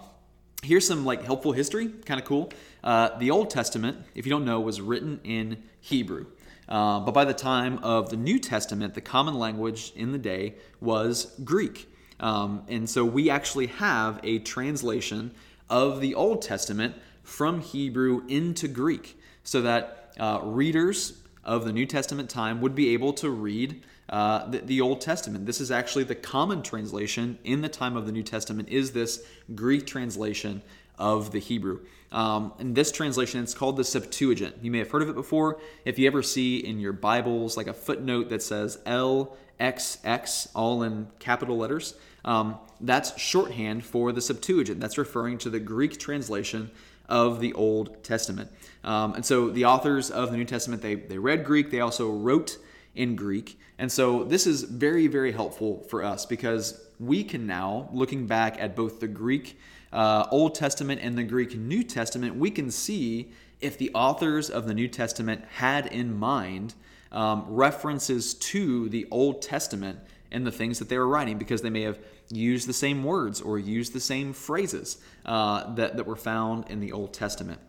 here's 0.63 0.85
some 0.85 1.05
like 1.05 1.23
helpful 1.23 1.51
history, 1.51 1.87
kind 1.87 2.19
of 2.19 2.25
cool. 2.25 2.51
Uh, 2.83 3.17
the 3.17 3.31
Old 3.31 3.49
Testament, 3.49 3.97
if 4.15 4.25
you 4.25 4.29
don't 4.29 4.45
know, 4.45 4.59
was 4.59 4.79
written 4.79 5.19
in 5.23 5.63
Hebrew. 5.79 6.27
Uh, 6.71 7.01
but 7.01 7.11
by 7.11 7.25
the 7.25 7.33
time 7.33 7.79
of 7.79 8.09
the 8.09 8.17
New 8.17 8.39
Testament, 8.39 8.93
the 8.93 9.01
common 9.01 9.33
language 9.37 9.91
in 9.95 10.11
the 10.11 10.17
day 10.17 10.55
was 10.79 11.35
Greek. 11.43 11.90
Um, 12.21 12.63
and 12.69 12.89
so 12.89 13.03
we 13.03 13.29
actually 13.29 13.67
have 13.67 14.19
a 14.23 14.39
translation 14.39 15.31
of 15.69 15.99
the 15.99 16.15
Old 16.15 16.41
Testament 16.41 16.95
from 17.23 17.61
Hebrew 17.61 18.23
into 18.27 18.67
Greek 18.67 19.19
so 19.43 19.61
that 19.61 20.13
uh, 20.19 20.39
readers 20.43 21.21
of 21.43 21.65
the 21.65 21.73
New 21.73 21.85
Testament 21.85 22.29
time 22.29 22.61
would 22.61 22.75
be 22.75 22.89
able 22.93 23.13
to 23.13 23.29
read 23.29 23.83
uh, 24.09 24.47
the, 24.49 24.59
the, 24.59 24.81
Old 24.81 25.01
Testament. 25.01 25.45
This 25.45 25.61
is 25.61 25.71
actually 25.71 26.03
the 26.03 26.15
common 26.15 26.61
translation 26.61 27.39
in 27.43 27.61
the 27.61 27.69
time 27.69 27.95
of 27.95 28.05
the 28.05 28.11
New 28.11 28.23
Testament 28.23 28.69
is 28.69 28.91
this 28.91 29.25
Greek 29.55 29.87
translation 29.87 30.61
of 30.99 31.31
the 31.31 31.39
Hebrew. 31.39 31.79
Um, 32.11 32.51
and 32.59 32.75
this 32.75 32.91
translation, 32.91 33.41
it's 33.41 33.53
called 33.53 33.77
the 33.77 33.85
Septuagint. 33.85 34.57
You 34.61 34.69
may 34.69 34.79
have 34.79 34.91
heard 34.91 35.01
of 35.01 35.09
it 35.09 35.15
before. 35.15 35.59
If 35.85 35.97
you 35.97 36.07
ever 36.07 36.21
see 36.21 36.57
in 36.57 36.79
your 36.79 36.91
Bibles 36.91 37.55
like 37.55 37.67
a 37.67 37.73
footnote 37.73 38.29
that 38.29 38.43
says 38.43 38.77
LXX, 38.85 40.49
all 40.53 40.83
in 40.83 41.07
capital 41.19 41.57
letters, 41.57 41.95
um, 42.25 42.57
that's 42.79 43.19
shorthand 43.19 43.85
for 43.85 44.11
the 44.11 44.21
Septuagint. 44.21 44.79
That's 44.79 44.97
referring 44.97 45.37
to 45.39 45.49
the 45.49 45.59
Greek 45.59 45.99
translation 45.99 46.71
of 47.07 47.39
the 47.39 47.53
Old 47.53 48.03
Testament. 48.03 48.49
Um, 48.83 49.13
and 49.15 49.25
so 49.25 49.49
the 49.49 49.65
authors 49.65 50.09
of 50.09 50.31
the 50.31 50.37
New 50.37 50.45
Testament, 50.45 50.81
they, 50.81 50.95
they 50.95 51.17
read 51.17 51.43
Greek, 51.43 51.69
they 51.69 51.81
also 51.81 52.09
wrote 52.09 52.57
in 52.95 53.15
Greek. 53.15 53.59
And 53.77 53.91
so 53.91 54.23
this 54.23 54.47
is 54.47 54.63
very, 54.63 55.07
very 55.07 55.31
helpful 55.31 55.85
for 55.89 56.03
us 56.03 56.25
because 56.25 56.81
we 56.99 57.23
can 57.23 57.47
now, 57.47 57.89
looking 57.91 58.27
back 58.27 58.59
at 58.59 58.75
both 58.75 58.99
the 58.99 59.07
Greek 59.07 59.59
uh, 59.91 60.27
Old 60.31 60.55
Testament 60.55 61.01
and 61.03 61.17
the 61.17 61.23
Greek 61.23 61.57
New 61.57 61.83
Testament, 61.83 62.35
we 62.35 62.51
can 62.51 62.71
see 62.71 63.31
if 63.59 63.77
the 63.77 63.91
authors 63.93 64.49
of 64.49 64.67
the 64.67 64.73
New 64.73 64.87
Testament 64.87 65.43
had 65.55 65.87
in 65.87 66.17
mind 66.17 66.73
um, 67.11 67.45
references 67.47 68.33
to 68.35 68.87
the 68.89 69.07
Old 69.11 69.41
Testament 69.41 69.99
and 70.31 70.45
the 70.45 70.51
things 70.51 70.79
that 70.79 70.89
they 70.89 70.97
were 70.97 71.07
writing 71.07 71.37
because 71.37 71.61
they 71.61 71.69
may 71.69 71.81
have 71.81 71.99
used 72.29 72.67
the 72.67 72.73
same 72.73 73.03
words 73.03 73.41
or 73.41 73.59
used 73.59 73.93
the 73.93 73.99
same 73.99 74.33
phrases 74.33 74.97
uh, 75.25 75.73
that, 75.75 75.97
that 75.97 76.05
were 76.05 76.15
found 76.15 76.69
in 76.69 76.79
the 76.79 76.91
Old 76.91 77.13
Testament. 77.13 77.59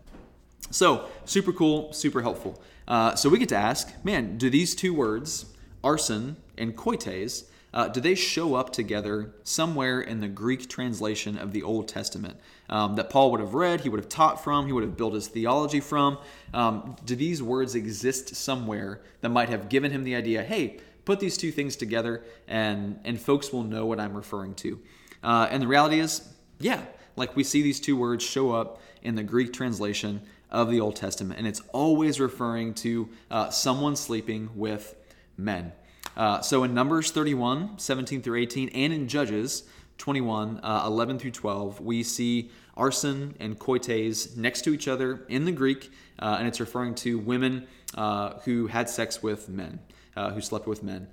So, 0.70 1.08
super 1.24 1.52
cool, 1.52 1.92
super 1.92 2.22
helpful. 2.22 2.62
Uh, 2.88 3.14
so, 3.14 3.28
we 3.28 3.38
get 3.38 3.48
to 3.50 3.56
ask 3.56 3.92
man, 4.04 4.38
do 4.38 4.48
these 4.48 4.74
two 4.74 4.94
words, 4.94 5.46
arsen 5.82 6.36
and 6.56 6.76
koites, 6.76 7.44
uh, 7.74 7.88
do 7.88 8.00
they 8.00 8.14
show 8.14 8.54
up 8.54 8.70
together 8.70 9.34
somewhere 9.44 10.00
in 10.02 10.20
the 10.20 10.28
Greek 10.28 10.68
translation 10.68 11.38
of 11.38 11.52
the 11.52 11.62
Old 11.62 11.88
Testament 11.88 12.36
um, 12.68 12.96
that 12.96 13.08
Paul 13.08 13.30
would 13.30 13.40
have 13.40 13.54
read, 13.54 13.80
he 13.80 13.88
would 13.88 14.00
have 14.00 14.10
taught 14.10 14.44
from, 14.44 14.66
he 14.66 14.72
would 14.72 14.82
have 14.82 14.96
built 14.96 15.14
his 15.14 15.28
theology 15.28 15.80
from? 15.80 16.18
Um, 16.52 16.96
do 17.06 17.16
these 17.16 17.42
words 17.42 17.74
exist 17.74 18.36
somewhere 18.36 19.00
that 19.22 19.30
might 19.30 19.48
have 19.48 19.70
given 19.70 19.90
him 19.90 20.04
the 20.04 20.14
idea, 20.14 20.42
hey, 20.42 20.80
put 21.04 21.20
these 21.20 21.36
two 21.36 21.50
things 21.50 21.76
together 21.76 22.22
and, 22.48 22.98
and 23.04 23.20
folks 23.20 23.52
will 23.52 23.64
know 23.64 23.86
what 23.86 24.00
I'm 24.00 24.14
referring 24.14 24.54
to? 24.56 24.80
Uh, 25.22 25.48
and 25.50 25.62
the 25.62 25.66
reality 25.66 26.00
is, 26.00 26.28
yeah, 26.58 26.82
like 27.16 27.36
we 27.36 27.44
see 27.44 27.62
these 27.62 27.80
two 27.80 27.96
words 27.96 28.24
show 28.24 28.52
up 28.52 28.80
in 29.02 29.14
the 29.14 29.22
Greek 29.22 29.52
translation 29.52 30.22
of 30.50 30.70
the 30.70 30.80
Old 30.80 30.96
Testament, 30.96 31.38
and 31.38 31.46
it's 31.46 31.62
always 31.72 32.20
referring 32.20 32.74
to 32.74 33.08
uh, 33.30 33.50
someone 33.50 33.96
sleeping 33.96 34.50
with 34.54 34.94
men. 35.36 35.72
Uh, 36.16 36.40
so 36.40 36.62
in 36.62 36.74
Numbers 36.74 37.10
31, 37.10 37.78
17 37.78 38.22
through 38.22 38.38
18, 38.38 38.68
and 38.70 38.92
in 38.92 39.08
Judges 39.08 39.64
21, 39.98 40.60
uh, 40.62 40.84
11 40.86 41.18
through 41.18 41.30
12, 41.30 41.80
we 41.80 42.02
see 42.02 42.50
arsen 42.76 43.34
and 43.40 43.58
koites 43.58 44.36
next 44.36 44.62
to 44.62 44.74
each 44.74 44.88
other 44.88 45.24
in 45.28 45.44
the 45.44 45.52
Greek, 45.52 45.90
uh, 46.18 46.36
and 46.38 46.46
it's 46.46 46.60
referring 46.60 46.94
to 46.94 47.18
women 47.18 47.66
uh, 47.94 48.34
who 48.40 48.66
had 48.66 48.88
sex 48.90 49.22
with 49.22 49.48
men, 49.48 49.78
uh, 50.16 50.30
who 50.30 50.40
slept 50.40 50.66
with 50.66 50.82
men. 50.82 51.08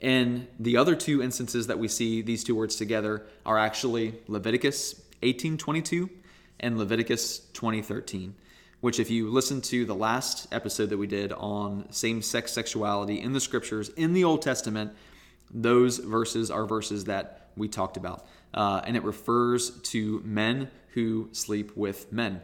And 0.00 0.46
the 0.58 0.76
other 0.76 0.94
two 0.94 1.22
instances 1.22 1.66
that 1.66 1.78
we 1.78 1.88
see 1.88 2.22
these 2.22 2.44
two 2.44 2.54
words 2.54 2.76
together 2.76 3.26
are 3.44 3.58
actually 3.58 4.14
Leviticus 4.28 5.00
18:22 5.22 6.08
and 6.60 6.78
Leviticus 6.78 7.40
20:13 7.52 8.34
which, 8.80 9.00
if 9.00 9.10
you 9.10 9.28
listen 9.30 9.60
to 9.60 9.84
the 9.84 9.94
last 9.94 10.46
episode 10.52 10.90
that 10.90 10.98
we 10.98 11.06
did 11.06 11.32
on 11.32 11.90
same 11.90 12.22
sex 12.22 12.52
sexuality 12.52 13.20
in 13.20 13.32
the 13.32 13.40
scriptures 13.40 13.88
in 13.90 14.12
the 14.12 14.24
Old 14.24 14.42
Testament, 14.42 14.92
those 15.50 15.98
verses 15.98 16.50
are 16.50 16.64
verses 16.64 17.06
that 17.06 17.48
we 17.56 17.68
talked 17.68 17.96
about. 17.96 18.26
Uh, 18.54 18.80
and 18.84 18.96
it 18.96 19.02
refers 19.02 19.70
to 19.80 20.22
men 20.24 20.70
who 20.92 21.28
sleep 21.32 21.76
with 21.76 22.12
men. 22.12 22.40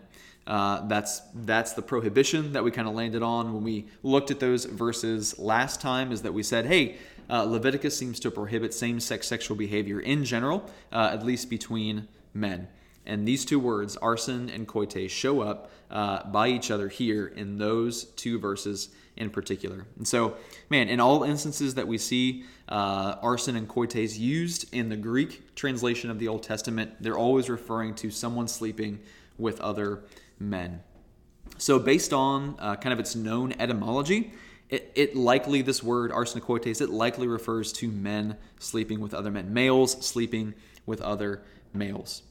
Uh, 0.46 0.86
that's 0.88 1.22
that's 1.34 1.72
the 1.72 1.82
prohibition 1.82 2.52
that 2.52 2.62
we 2.62 2.70
kind 2.70 2.86
of 2.86 2.94
landed 2.94 3.22
on 3.22 3.54
when 3.54 3.64
we 3.64 3.86
looked 4.02 4.30
at 4.30 4.40
those 4.40 4.66
verses 4.66 5.38
last 5.38 5.80
time. 5.80 6.12
Is 6.12 6.22
that 6.22 6.34
we 6.34 6.42
said, 6.42 6.66
hey, 6.66 6.96
uh, 7.30 7.44
Leviticus 7.44 7.96
seems 7.96 8.20
to 8.20 8.30
prohibit 8.30 8.74
same-sex 8.74 9.26
sexual 9.26 9.56
behavior 9.56 10.00
in 10.00 10.24
general, 10.24 10.68
uh, 10.92 11.10
at 11.12 11.24
least 11.24 11.48
between 11.48 12.08
men. 12.34 12.68
And 13.06 13.28
these 13.28 13.44
two 13.44 13.58
words, 13.58 13.96
arsen 13.96 14.54
and 14.54 14.66
koite, 14.66 15.10
show 15.10 15.40
up 15.40 15.70
uh, 15.90 16.24
by 16.24 16.48
each 16.48 16.70
other 16.70 16.88
here 16.88 17.26
in 17.26 17.58
those 17.58 18.04
two 18.04 18.38
verses 18.38 18.88
in 19.16 19.30
particular. 19.30 19.86
And 19.96 20.08
so, 20.08 20.36
man, 20.70 20.88
in 20.88 21.00
all 21.00 21.22
instances 21.22 21.74
that 21.74 21.86
we 21.86 21.98
see 21.98 22.44
uh, 22.68 23.16
arsen 23.16 23.56
and 23.56 23.68
koites 23.68 24.18
used 24.18 24.72
in 24.74 24.88
the 24.88 24.96
Greek 24.96 25.54
translation 25.54 26.10
of 26.10 26.18
the 26.18 26.28
Old 26.28 26.42
Testament, 26.42 26.92
they're 27.00 27.18
always 27.18 27.48
referring 27.48 27.94
to 27.96 28.10
someone 28.10 28.48
sleeping 28.48 29.00
with 29.38 29.60
other 29.60 30.02
men. 30.38 30.80
So, 31.58 31.78
based 31.78 32.12
on 32.12 32.56
uh, 32.58 32.76
kind 32.76 32.92
of 32.92 32.98
its 32.98 33.14
known 33.14 33.52
etymology, 33.58 34.32
it, 34.70 34.90
it, 34.94 35.16
likely, 35.16 35.62
this 35.62 35.82
word 35.82 36.10
arsenokoites, 36.10 36.80
it 36.80 36.90
likely 36.90 37.28
refers 37.28 37.72
to 37.74 37.88
men 37.88 38.36
sleeping 38.58 39.00
with 39.00 39.14
other 39.14 39.30
men, 39.30 39.52
males 39.52 39.92
sleeping 40.04 40.54
with 40.86 41.00
other 41.00 41.42
males. 41.72 42.22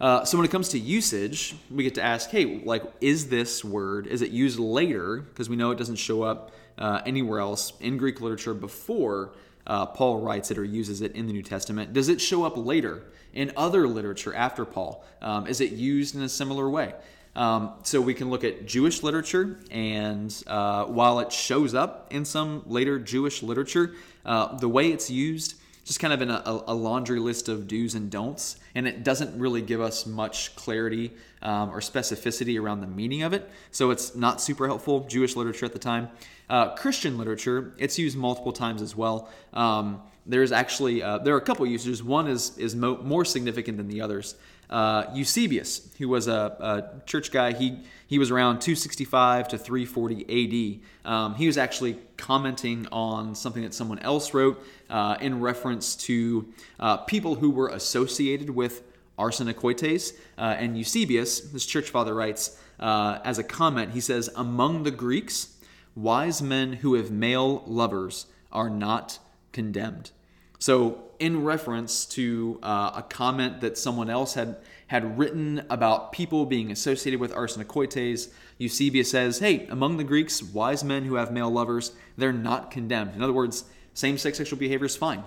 Uh, 0.00 0.24
so 0.24 0.36
when 0.36 0.44
it 0.44 0.50
comes 0.50 0.68
to 0.70 0.78
usage, 0.78 1.54
we 1.70 1.84
get 1.84 1.94
to 1.94 2.02
ask, 2.02 2.30
hey, 2.30 2.62
like, 2.64 2.82
is 3.00 3.28
this 3.28 3.64
word, 3.64 4.06
is 4.06 4.22
it 4.22 4.30
used 4.30 4.58
later? 4.58 5.18
Because 5.18 5.48
we 5.48 5.56
know 5.56 5.70
it 5.70 5.78
doesn't 5.78 5.96
show 5.96 6.22
up 6.22 6.52
uh, 6.78 7.00
anywhere 7.06 7.38
else 7.38 7.72
in 7.80 7.96
Greek 7.96 8.20
literature 8.20 8.54
before 8.54 9.34
uh, 9.66 9.86
Paul 9.86 10.20
writes 10.20 10.50
it 10.50 10.58
or 10.58 10.64
uses 10.64 11.00
it 11.00 11.12
in 11.12 11.26
the 11.26 11.32
New 11.32 11.42
Testament. 11.42 11.92
Does 11.92 12.08
it 12.08 12.20
show 12.20 12.44
up 12.44 12.56
later 12.56 13.04
in 13.32 13.52
other 13.56 13.86
literature 13.88 14.34
after 14.34 14.64
Paul? 14.64 15.04
Um, 15.22 15.46
is 15.46 15.60
it 15.60 15.72
used 15.72 16.14
in 16.14 16.22
a 16.22 16.28
similar 16.28 16.68
way? 16.68 16.94
Um, 17.36 17.72
so 17.82 18.00
we 18.00 18.14
can 18.14 18.30
look 18.30 18.44
at 18.44 18.66
Jewish 18.66 19.02
literature, 19.02 19.58
and 19.70 20.32
uh, 20.46 20.84
while 20.84 21.18
it 21.18 21.32
shows 21.32 21.74
up 21.74 22.06
in 22.10 22.24
some 22.24 22.62
later 22.66 22.98
Jewish 22.98 23.42
literature, 23.42 23.94
uh, 24.24 24.56
the 24.56 24.68
way 24.68 24.92
it's 24.92 25.10
used 25.10 25.56
just 25.84 26.00
kind 26.00 26.12
of 26.14 26.22
in 26.22 26.30
a, 26.30 26.42
a, 26.66 26.74
laundry 26.74 27.20
list 27.20 27.48
of 27.48 27.68
do's 27.68 27.94
and 27.94 28.10
don'ts, 28.10 28.56
and 28.74 28.88
it 28.88 29.04
doesn't 29.04 29.38
really 29.38 29.60
give 29.60 29.82
us 29.82 30.06
much 30.06 30.56
clarity 30.56 31.12
um, 31.42 31.70
or 31.70 31.80
specificity 31.80 32.58
around 32.60 32.80
the 32.80 32.86
meaning 32.86 33.22
of 33.22 33.34
it. 33.34 33.50
So 33.70 33.90
it's 33.90 34.16
not 34.16 34.40
super 34.40 34.66
helpful. 34.66 35.00
Jewish 35.00 35.36
literature 35.36 35.66
at 35.66 35.74
the 35.74 35.78
time, 35.78 36.08
uh, 36.48 36.74
Christian 36.74 37.18
literature, 37.18 37.74
it's 37.76 37.98
used 37.98 38.16
multiple 38.16 38.52
times 38.52 38.80
as 38.80 38.96
well. 38.96 39.28
Um, 39.52 40.00
there's 40.26 40.52
actually 40.52 41.02
uh, 41.02 41.18
there 41.18 41.34
are 41.34 41.38
a 41.38 41.42
couple 41.42 41.66
usages. 41.66 42.02
One 42.02 42.28
is 42.28 42.56
is 42.56 42.74
mo- 42.74 43.02
more 43.02 43.26
significant 43.26 43.76
than 43.76 43.88
the 43.88 44.00
others. 44.00 44.36
Uh, 44.70 45.04
Eusebius, 45.14 45.88
who 45.98 46.08
was 46.08 46.26
a, 46.26 46.32
a, 46.32 47.06
church 47.06 47.30
guy, 47.30 47.52
he 47.52 47.80
he 48.06 48.18
was 48.18 48.30
around 48.30 48.60
265 48.60 49.48
to 49.48 49.58
340 49.58 50.80
AD. 51.04 51.10
Um, 51.10 51.34
he 51.34 51.46
was 51.46 51.58
actually 51.58 51.98
commenting 52.16 52.86
on 52.92 53.34
something 53.34 53.62
that 53.62 53.74
someone 53.74 53.98
else 54.00 54.34
wrote 54.34 54.64
uh, 54.90 55.16
in 55.20 55.40
reference 55.40 55.96
to 55.96 56.52
uh, 56.78 56.98
people 56.98 57.36
who 57.36 57.50
were 57.50 57.68
associated 57.68 58.50
with 58.50 58.82
arsenokoites. 59.18 60.14
Uh, 60.36 60.56
and 60.58 60.76
Eusebius, 60.76 61.40
this 61.40 61.66
church 61.66 61.90
father, 61.90 62.14
writes 62.14 62.58
uh, 62.78 63.18
as 63.24 63.38
a 63.38 63.44
comment, 63.44 63.92
he 63.92 64.00
says, 64.00 64.30
Among 64.36 64.82
the 64.82 64.90
Greeks, 64.90 65.56
wise 65.94 66.42
men 66.42 66.74
who 66.74 66.94
have 66.94 67.10
male 67.10 67.62
lovers 67.66 68.26
are 68.52 68.70
not 68.70 69.18
condemned. 69.52 70.10
So, 70.58 71.03
in 71.18 71.44
reference 71.44 72.04
to 72.06 72.58
uh, 72.62 72.92
a 72.96 73.02
comment 73.02 73.60
that 73.60 73.78
someone 73.78 74.10
else 74.10 74.34
had 74.34 74.56
had 74.86 75.18
written 75.18 75.64
about 75.70 76.12
people 76.12 76.44
being 76.44 76.70
associated 76.70 77.18
with 77.18 77.32
arsenokoites, 77.32 78.30
Eusebius 78.58 79.10
says, 79.10 79.38
"Hey, 79.38 79.66
among 79.68 79.96
the 79.96 80.04
Greeks, 80.04 80.42
wise 80.42 80.84
men 80.84 81.04
who 81.04 81.14
have 81.14 81.32
male 81.32 81.50
lovers, 81.50 81.92
they're 82.16 82.32
not 82.32 82.70
condemned. 82.70 83.14
In 83.14 83.22
other 83.22 83.32
words, 83.32 83.64
same-sex 83.94 84.36
sexual 84.38 84.58
behavior 84.58 84.86
is 84.86 84.96
fine. 84.96 85.24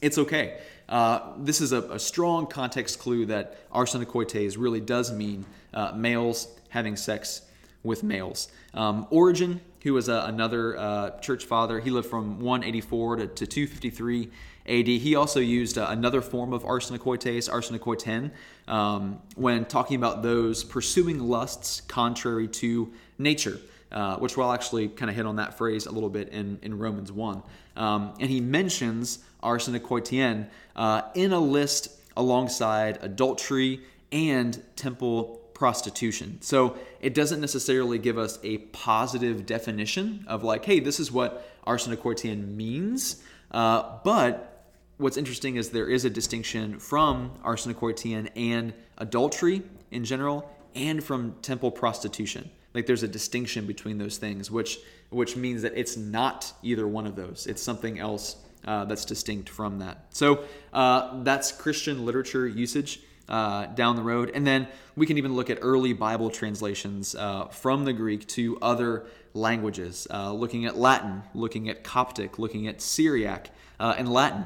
It's 0.00 0.18
okay." 0.18 0.58
Uh, 0.88 1.32
this 1.38 1.60
is 1.60 1.72
a, 1.72 1.82
a, 1.90 1.98
strong 1.98 2.46
context 2.46 2.98
clue 2.98 3.26
that 3.26 3.70
arsenokoites 3.70 4.56
really 4.58 4.80
does 4.80 5.12
mean 5.12 5.44
uh, 5.74 5.92
males 5.94 6.48
having 6.70 6.96
sex 6.96 7.42
with 7.82 8.02
males. 8.02 8.48
Um, 8.72 9.06
Origen, 9.10 9.60
who 9.82 9.92
was 9.92 10.08
a, 10.08 10.24
another 10.26 10.78
uh, 10.78 11.10
church 11.20 11.44
father, 11.44 11.80
he 11.80 11.90
lived 11.90 12.08
from 12.08 12.40
184 12.40 13.16
to, 13.16 13.26
to 13.26 13.46
253 13.46 14.30
AD. 14.68 14.86
He 14.86 15.14
also 15.14 15.40
used 15.40 15.78
uh, 15.78 15.86
another 15.88 16.20
form 16.20 16.52
of 16.52 16.62
arsenokoites, 16.64 17.50
arsenokoiten, 17.50 18.30
um, 18.70 19.20
when 19.34 19.64
talking 19.64 19.96
about 19.96 20.22
those 20.22 20.62
pursuing 20.64 21.20
lusts 21.20 21.80
contrary 21.82 22.48
to 22.48 22.92
nature. 23.18 23.58
Uh, 23.90 24.16
which 24.18 24.36
we'll 24.36 24.52
actually 24.52 24.86
kind 24.86 25.08
of 25.08 25.16
hit 25.16 25.24
on 25.24 25.36
that 25.36 25.56
phrase 25.56 25.86
a 25.86 25.90
little 25.90 26.10
bit 26.10 26.28
in, 26.28 26.58
in 26.60 26.76
Romans 26.76 27.10
1. 27.10 27.42
Um, 27.74 28.12
and 28.20 28.28
he 28.28 28.38
mentions 28.38 29.20
arsenokoitien 29.42 30.48
uh, 30.76 31.02
in 31.14 31.32
a 31.32 31.40
list 31.40 31.88
alongside 32.14 32.98
adultery 33.00 33.80
and 34.12 34.62
temple 34.76 35.40
prostitution. 35.54 36.38
So 36.40 36.76
it 37.00 37.14
doesn't 37.14 37.40
necessarily 37.40 37.98
give 37.98 38.18
us 38.18 38.38
a 38.42 38.58
positive 38.58 39.46
definition 39.46 40.24
of 40.28 40.44
like, 40.44 40.64
hey, 40.64 40.80
this 40.80 41.00
is 41.00 41.10
what 41.10 41.48
arsenokoitien 41.66 42.54
means. 42.54 43.22
Uh, 43.50 43.98
but 44.04 44.57
what's 44.98 45.16
interesting 45.16 45.56
is 45.56 45.70
there 45.70 45.88
is 45.88 46.04
a 46.04 46.10
distinction 46.10 46.78
from 46.78 47.32
arsenokoitien 47.44 48.28
and 48.36 48.74
adultery 48.98 49.62
in 49.90 50.04
general 50.04 50.48
and 50.74 51.02
from 51.02 51.34
temple 51.42 51.70
prostitution. 51.70 52.50
Like 52.74 52.86
there's 52.86 53.02
a 53.02 53.08
distinction 53.08 53.66
between 53.66 53.98
those 53.98 54.18
things, 54.18 54.50
which 54.50 54.78
which 55.10 55.36
means 55.36 55.62
that 55.62 55.72
it's 55.74 55.96
not 55.96 56.52
either 56.62 56.86
one 56.86 57.06
of 57.06 57.16
those. 57.16 57.46
It's 57.46 57.62
something 57.62 57.98
else 57.98 58.36
uh, 58.66 58.84
that's 58.84 59.06
distinct 59.06 59.48
from 59.48 59.78
that. 59.78 60.04
So 60.10 60.44
uh, 60.72 61.22
that's 61.22 61.50
Christian 61.50 62.04
literature 62.04 62.46
usage 62.46 63.00
uh, 63.28 63.66
down 63.66 63.96
the 63.96 64.02
road. 64.02 64.30
And 64.34 64.46
then 64.46 64.68
we 64.96 65.06
can 65.06 65.16
even 65.16 65.34
look 65.34 65.48
at 65.48 65.58
early 65.62 65.94
Bible 65.94 66.30
translations 66.30 67.14
uh, 67.14 67.46
from 67.46 67.84
the 67.84 67.94
Greek 67.94 68.26
to 68.28 68.58
other 68.60 69.06
languages, 69.32 70.06
uh, 70.10 70.32
looking 70.32 70.66
at 70.66 70.76
Latin, 70.76 71.22
looking 71.34 71.68
at 71.68 71.84
Coptic, 71.84 72.38
looking 72.38 72.68
at 72.68 72.82
Syriac. 72.82 73.50
Uh, 73.80 73.94
in 73.96 74.06
Latin, 74.06 74.44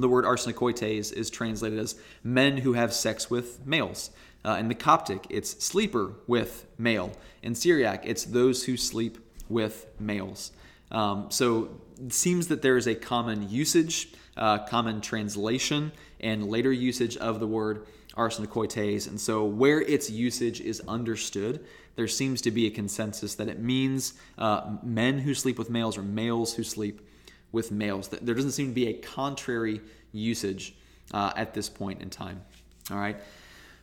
the 0.00 0.08
word 0.08 0.24
arsenokoites 0.24 1.12
is 1.12 1.30
translated 1.30 1.78
as 1.78 1.96
men 2.22 2.58
who 2.58 2.74
have 2.74 2.92
sex 2.92 3.30
with 3.30 3.64
males. 3.66 4.10
Uh, 4.44 4.56
in 4.58 4.68
the 4.68 4.74
Coptic, 4.74 5.26
it's 5.28 5.62
sleeper 5.64 6.14
with 6.26 6.66
male. 6.78 7.12
In 7.42 7.54
Syriac, 7.54 8.06
it's 8.06 8.24
those 8.24 8.64
who 8.64 8.76
sleep 8.76 9.18
with 9.48 9.86
males. 9.98 10.52
Um, 10.90 11.26
so 11.30 11.80
it 11.98 12.12
seems 12.12 12.48
that 12.48 12.62
there 12.62 12.76
is 12.76 12.86
a 12.86 12.94
common 12.94 13.50
usage, 13.50 14.12
uh, 14.36 14.58
common 14.66 15.00
translation, 15.00 15.92
and 16.20 16.48
later 16.48 16.72
usage 16.72 17.16
of 17.18 17.40
the 17.40 17.46
word 17.46 17.86
arsenokoites. 18.16 19.06
And 19.06 19.20
so, 19.20 19.44
where 19.44 19.80
its 19.80 20.10
usage 20.10 20.60
is 20.60 20.80
understood, 20.88 21.64
there 21.96 22.08
seems 22.08 22.40
to 22.42 22.50
be 22.50 22.66
a 22.66 22.70
consensus 22.70 23.34
that 23.34 23.48
it 23.48 23.60
means 23.60 24.14
uh, 24.38 24.76
men 24.82 25.18
who 25.18 25.34
sleep 25.34 25.58
with 25.58 25.70
males 25.70 25.98
or 25.98 26.02
males 26.02 26.54
who 26.54 26.62
sleep 26.62 27.06
with 27.52 27.70
males. 27.70 28.08
There 28.08 28.34
doesn't 28.34 28.52
seem 28.52 28.68
to 28.68 28.74
be 28.74 28.88
a 28.88 28.94
contrary 28.94 29.80
usage 30.12 30.74
uh, 31.12 31.32
at 31.36 31.54
this 31.54 31.68
point 31.68 32.00
in 32.02 32.10
time. 32.10 32.42
All 32.90 32.98
right. 32.98 33.16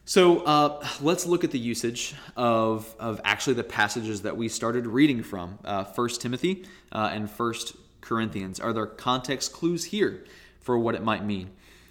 So 0.05 0.39
uh, 0.39 0.87
let's 1.01 1.25
look 1.25 1.43
at 1.43 1.51
the 1.51 1.59
usage 1.59 2.15
of, 2.37 2.95
of 2.97 3.19
actually 3.25 3.55
the 3.55 3.65
passages 3.65 4.21
that 4.21 4.37
we 4.37 4.47
started 4.47 4.87
reading 4.87 5.21
from 5.21 5.59
uh, 5.65 5.83
1 5.83 6.09
Timothy 6.19 6.65
uh, 6.93 7.09
and 7.11 7.29
1 7.29 7.53
Corinthians. 7.99 8.61
Are 8.61 8.71
there 8.71 8.85
context 8.85 9.51
clues 9.51 9.83
here 9.83 10.23
for 10.61 10.79
what 10.79 10.95
it 10.95 11.03
might 11.03 11.25
mean? 11.25 11.49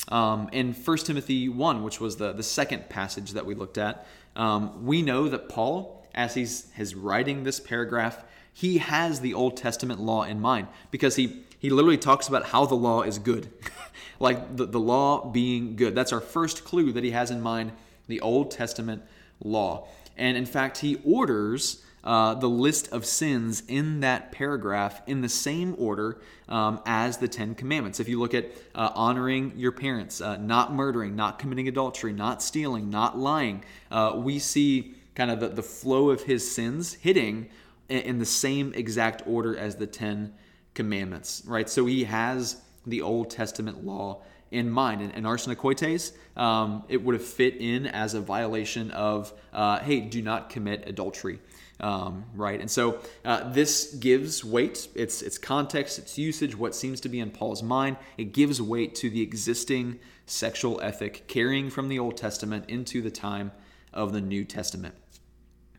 Um, 0.08 0.48
in 0.52 0.72
1 0.72 0.96
Timothy 0.98 1.50
1, 1.50 1.82
which 1.82 2.00
was 2.00 2.16
the, 2.16 2.32
the 2.32 2.42
second 2.42 2.88
passage 2.88 3.32
that 3.32 3.44
we 3.44 3.54
looked 3.54 3.76
at, 3.76 4.06
um, 4.34 4.86
we 4.86 5.02
know 5.02 5.28
that 5.28 5.50
Paul, 5.50 6.06
as 6.14 6.34
he's, 6.34 6.70
he's 6.74 6.94
writing 6.94 7.44
this 7.44 7.60
paragraph, 7.60 8.24
he 8.52 8.78
has 8.78 9.20
the 9.20 9.34
Old 9.34 9.58
Testament 9.58 10.00
law 10.00 10.22
in 10.22 10.40
mind 10.40 10.68
because 10.90 11.16
he, 11.16 11.44
he 11.66 11.70
literally 11.70 11.98
talks 11.98 12.28
about 12.28 12.46
how 12.46 12.64
the 12.64 12.76
law 12.76 13.02
is 13.02 13.18
good. 13.18 13.48
like 14.20 14.56
the, 14.56 14.66
the 14.66 14.78
law 14.78 15.28
being 15.28 15.74
good. 15.74 15.96
That's 15.96 16.12
our 16.12 16.20
first 16.20 16.64
clue 16.64 16.92
that 16.92 17.02
he 17.02 17.10
has 17.10 17.32
in 17.32 17.40
mind 17.40 17.72
the 18.06 18.20
Old 18.20 18.52
Testament 18.52 19.02
law. 19.42 19.88
And 20.16 20.36
in 20.36 20.46
fact, 20.46 20.78
he 20.78 21.00
orders 21.04 21.82
uh, 22.04 22.34
the 22.34 22.48
list 22.48 22.92
of 22.92 23.04
sins 23.04 23.64
in 23.66 23.98
that 23.98 24.30
paragraph 24.30 25.02
in 25.08 25.22
the 25.22 25.28
same 25.28 25.74
order 25.76 26.20
um, 26.48 26.80
as 26.86 27.18
the 27.18 27.26
Ten 27.26 27.56
Commandments. 27.56 27.98
If 27.98 28.08
you 28.08 28.20
look 28.20 28.32
at 28.32 28.46
uh, 28.76 28.92
honoring 28.94 29.52
your 29.56 29.72
parents, 29.72 30.20
uh, 30.20 30.36
not 30.36 30.72
murdering, 30.72 31.16
not 31.16 31.40
committing 31.40 31.66
adultery, 31.66 32.12
not 32.12 32.44
stealing, 32.44 32.90
not 32.90 33.18
lying, 33.18 33.64
uh, 33.90 34.12
we 34.14 34.38
see 34.38 34.94
kind 35.16 35.32
of 35.32 35.40
the, 35.40 35.48
the 35.48 35.64
flow 35.64 36.10
of 36.10 36.22
his 36.22 36.48
sins 36.48 36.94
hitting 36.94 37.48
in, 37.88 37.98
in 38.02 38.18
the 38.20 38.24
same 38.24 38.72
exact 38.74 39.24
order 39.26 39.58
as 39.58 39.74
the 39.74 39.88
Ten 39.88 40.32
Commandments, 40.76 41.42
right? 41.44 41.68
So 41.68 41.86
he 41.86 42.04
has 42.04 42.62
the 42.86 43.02
Old 43.02 43.30
Testament 43.30 43.84
law 43.84 44.22
in 44.50 44.70
mind. 44.70 45.00
And, 45.00 45.14
and 45.14 45.26
arsenokoites, 45.26 46.12
um, 46.36 46.84
it 46.88 47.02
would 47.02 47.14
have 47.14 47.24
fit 47.24 47.56
in 47.56 47.86
as 47.86 48.14
a 48.14 48.20
violation 48.20 48.90
of, 48.92 49.32
uh, 49.52 49.80
hey, 49.80 50.00
do 50.00 50.22
not 50.22 50.50
commit 50.50 50.84
adultery. 50.86 51.40
Um, 51.78 52.24
right? 52.34 52.58
And 52.58 52.70
so 52.70 53.00
uh, 53.24 53.50
this 53.52 53.94
gives 53.94 54.42
weight, 54.42 54.88
its, 54.94 55.20
its 55.20 55.36
context, 55.36 55.98
its 55.98 56.16
usage, 56.16 56.56
what 56.56 56.74
seems 56.74 57.00
to 57.02 57.10
be 57.10 57.20
in 57.20 57.30
Paul's 57.30 57.62
mind. 57.62 57.98
It 58.16 58.32
gives 58.32 58.62
weight 58.62 58.94
to 58.96 59.10
the 59.10 59.20
existing 59.20 59.98
sexual 60.24 60.80
ethic 60.80 61.28
carrying 61.28 61.68
from 61.68 61.88
the 61.88 61.98
Old 61.98 62.16
Testament 62.16 62.64
into 62.68 63.02
the 63.02 63.10
time 63.10 63.52
of 63.92 64.14
the 64.14 64.22
New 64.22 64.44
Testament. 64.44 64.94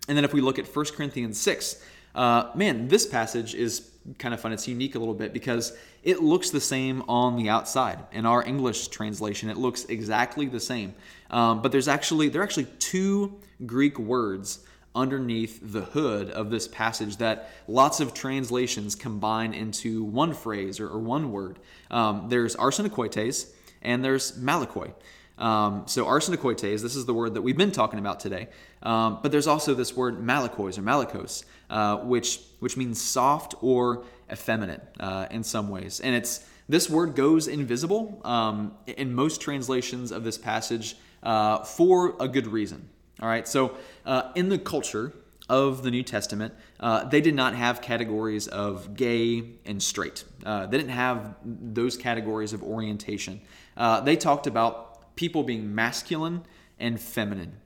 And 0.07 0.15
then 0.15 0.23
if 0.23 0.33
we 0.33 0.41
look 0.41 0.59
at 0.59 0.67
1 0.67 0.85
Corinthians 0.95 1.39
6, 1.39 1.83
uh, 2.13 2.51
man, 2.53 2.87
this 2.89 3.07
passage 3.07 3.55
is 3.55 3.91
kind 4.17 4.33
of 4.33 4.39
fun. 4.39 4.53
It's 4.53 4.67
unique 4.67 4.95
a 4.95 4.99
little 4.99 5.13
bit 5.13 5.33
because 5.33 5.77
it 6.03 6.21
looks 6.21 6.49
the 6.49 6.61
same 6.61 7.03
on 7.07 7.35
the 7.35 7.49
outside. 7.49 7.99
In 8.11 8.25
our 8.25 8.43
English 8.43 8.87
translation, 8.87 9.49
it 9.49 9.57
looks 9.57 9.85
exactly 9.85 10.45
the 10.45 10.59
same. 10.59 10.93
Um, 11.29 11.61
but 11.61 11.71
there's 11.71 11.87
actually 11.87 12.29
there 12.29 12.41
are 12.41 12.43
actually 12.43 12.67
two 12.79 13.39
Greek 13.65 13.99
words 13.99 14.59
underneath 14.95 15.59
the 15.61 15.81
hood 15.81 16.31
of 16.31 16.49
this 16.49 16.67
passage 16.67 17.17
that 17.17 17.51
lots 17.67 17.99
of 17.99 18.13
translations 18.13 18.95
combine 18.95 19.53
into 19.53 20.03
one 20.03 20.33
phrase 20.33 20.79
or, 20.79 20.87
or 20.87 20.99
one 20.99 21.31
word. 21.31 21.59
Um, 21.91 22.27
there's 22.29 22.55
arsenokoites 22.55 23.51
and 23.81 24.03
there's 24.03 24.31
malakoi. 24.33 24.93
Um, 25.37 25.83
so 25.85 26.05
arsenokoites, 26.05 26.81
this 26.81 26.95
is 26.95 27.05
the 27.05 27.13
word 27.13 27.35
that 27.35 27.41
we've 27.41 27.57
been 27.57 27.71
talking 27.71 27.99
about 27.99 28.19
today. 28.19 28.47
Um, 28.81 29.19
but 29.21 29.31
there's 29.31 29.47
also 29.47 29.73
this 29.73 29.95
word 29.95 30.19
malakois 30.19 30.77
or 30.77 30.81
malakos, 30.81 31.45
uh, 31.69 31.97
which 31.97 32.39
which 32.59 32.75
means 32.75 33.01
soft 33.01 33.53
or 33.61 34.03
effeminate 34.31 34.81
uh, 34.99 35.27
in 35.29 35.43
some 35.43 35.69
ways, 35.69 35.99
and 35.99 36.15
it's 36.15 36.45
this 36.69 36.89
word 36.89 37.15
goes 37.15 37.47
invisible 37.47 38.21
um, 38.25 38.73
in 38.85 39.13
most 39.13 39.39
translations 39.41 40.11
of 40.11 40.23
this 40.23 40.37
passage 40.37 40.97
uh, 41.23 41.63
for 41.63 42.15
a 42.19 42.27
good 42.27 42.47
reason. 42.47 42.89
All 43.21 43.29
right, 43.29 43.47
so 43.47 43.77
uh, 44.05 44.31
in 44.35 44.49
the 44.49 44.59
culture 44.59 45.13
of 45.49 45.81
the 45.81 45.89
New 45.89 46.03
Testament, 46.03 46.53
uh, 46.79 47.05
they 47.05 47.21
did 47.21 47.33
not 47.35 47.55
have 47.55 47.81
categories 47.81 48.47
of 48.47 48.95
gay 48.95 49.43
and 49.65 49.81
straight. 49.81 50.23
Uh, 50.45 50.65
they 50.65 50.77
didn't 50.77 50.91
have 50.91 51.35
those 51.43 51.95
categories 51.97 52.53
of 52.53 52.61
orientation. 52.61 53.41
Uh, 53.75 54.01
they 54.01 54.15
talked 54.15 54.45
about 54.45 54.86
people 55.17 55.43
being 55.43 55.75
masculine 55.75 56.43
and 56.79 57.01
feminine. 57.01 57.57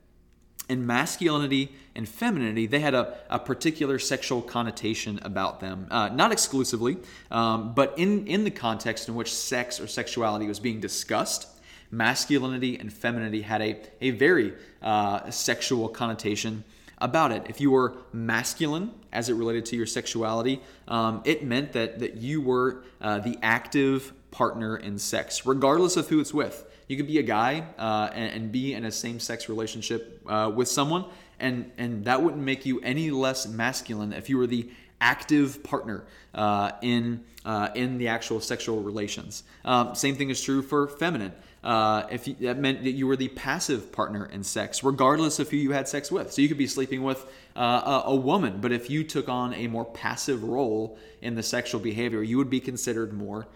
In 0.68 0.86
masculinity 0.86 1.72
and 1.94 2.08
femininity, 2.08 2.66
they 2.66 2.80
had 2.80 2.94
a, 2.94 3.18
a 3.28 3.38
particular 3.38 3.98
sexual 3.98 4.42
connotation 4.42 5.20
about 5.22 5.60
them. 5.60 5.86
Uh, 5.90 6.08
not 6.08 6.32
exclusively, 6.32 6.96
um, 7.30 7.74
but 7.74 7.94
in, 7.96 8.26
in 8.26 8.44
the 8.44 8.50
context 8.50 9.08
in 9.08 9.14
which 9.14 9.32
sex 9.32 9.78
or 9.78 9.86
sexuality 9.86 10.46
was 10.46 10.58
being 10.58 10.80
discussed, 10.80 11.46
masculinity 11.90 12.78
and 12.78 12.92
femininity 12.92 13.42
had 13.42 13.60
a, 13.60 13.80
a 14.00 14.10
very 14.10 14.54
uh, 14.80 15.30
sexual 15.30 15.88
connotation 15.88 16.64
about 16.98 17.32
it. 17.32 17.44
If 17.48 17.60
you 17.60 17.70
were 17.70 17.96
masculine 18.12 18.92
as 19.12 19.28
it 19.28 19.34
related 19.34 19.66
to 19.66 19.76
your 19.76 19.86
sexuality, 19.86 20.62
um, 20.88 21.20
it 21.24 21.44
meant 21.44 21.72
that, 21.72 21.98
that 21.98 22.16
you 22.16 22.40
were 22.40 22.84
uh, 23.00 23.18
the 23.18 23.36
active 23.42 24.12
partner 24.30 24.76
in 24.76 24.98
sex, 24.98 25.44
regardless 25.44 25.96
of 25.96 26.08
who 26.08 26.20
it's 26.20 26.32
with. 26.32 26.64
You 26.92 26.98
could 26.98 27.06
be 27.06 27.18
a 27.20 27.22
guy 27.22 27.64
uh, 27.78 28.10
and, 28.12 28.34
and, 28.34 28.52
be 28.52 28.74
in 28.74 28.84
a 28.84 28.92
same 28.92 29.18
sex 29.18 29.48
relationship 29.48 30.20
uh, 30.26 30.52
with 30.54 30.68
someone, 30.68 31.06
and, 31.40 31.72
and 31.78 32.04
that 32.04 32.22
wouldn't 32.22 32.42
make 32.42 32.66
you 32.66 32.82
any 32.82 33.10
less 33.10 33.48
masculine 33.48 34.12
if 34.12 34.28
you 34.28 34.36
were 34.36 34.46
the 34.46 34.68
active 35.00 35.64
partner 35.64 36.04
uh, 36.34 36.72
in 36.82 37.24
uh, 37.46 37.70
in 37.74 37.96
the 37.96 38.08
actual 38.08 38.42
sexual 38.42 38.82
relations. 38.82 39.42
Um, 39.64 39.94
same 39.94 40.16
thing 40.16 40.28
is 40.28 40.42
true 40.42 40.60
for 40.60 40.86
feminine. 40.86 41.32
Uh, 41.64 42.02
if 42.10 42.28
you, 42.28 42.34
that 42.40 42.58
meant 42.58 42.84
that 42.84 42.90
you 42.90 43.06
were 43.06 43.16
the 43.16 43.28
passive 43.28 43.90
partner 43.90 44.26
in 44.26 44.44
sex, 44.44 44.84
regardless 44.84 45.38
of 45.38 45.48
who 45.48 45.56
you 45.56 45.72
had 45.72 45.88
sex 45.88 46.12
with. 46.12 46.30
So 46.30 46.42
you 46.42 46.48
could 46.48 46.58
be 46.58 46.66
sleeping 46.66 47.02
with 47.02 47.24
uh, 47.56 48.02
a, 48.04 48.10
a, 48.10 48.14
woman, 48.14 48.58
but 48.60 48.70
if 48.70 48.90
you 48.90 49.02
took 49.02 49.30
on 49.30 49.54
a 49.54 49.66
more 49.66 49.86
passive 49.86 50.44
role 50.44 50.98
in 51.22 51.36
the 51.36 51.42
sexual 51.42 51.80
behavior, 51.80 52.22
you 52.22 52.36
would 52.36 52.50
be 52.50 52.60
considered 52.60 53.14
more 53.14 53.46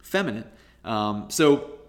feminine. 0.00 0.46
Um, 0.84 1.30
so 1.30 1.79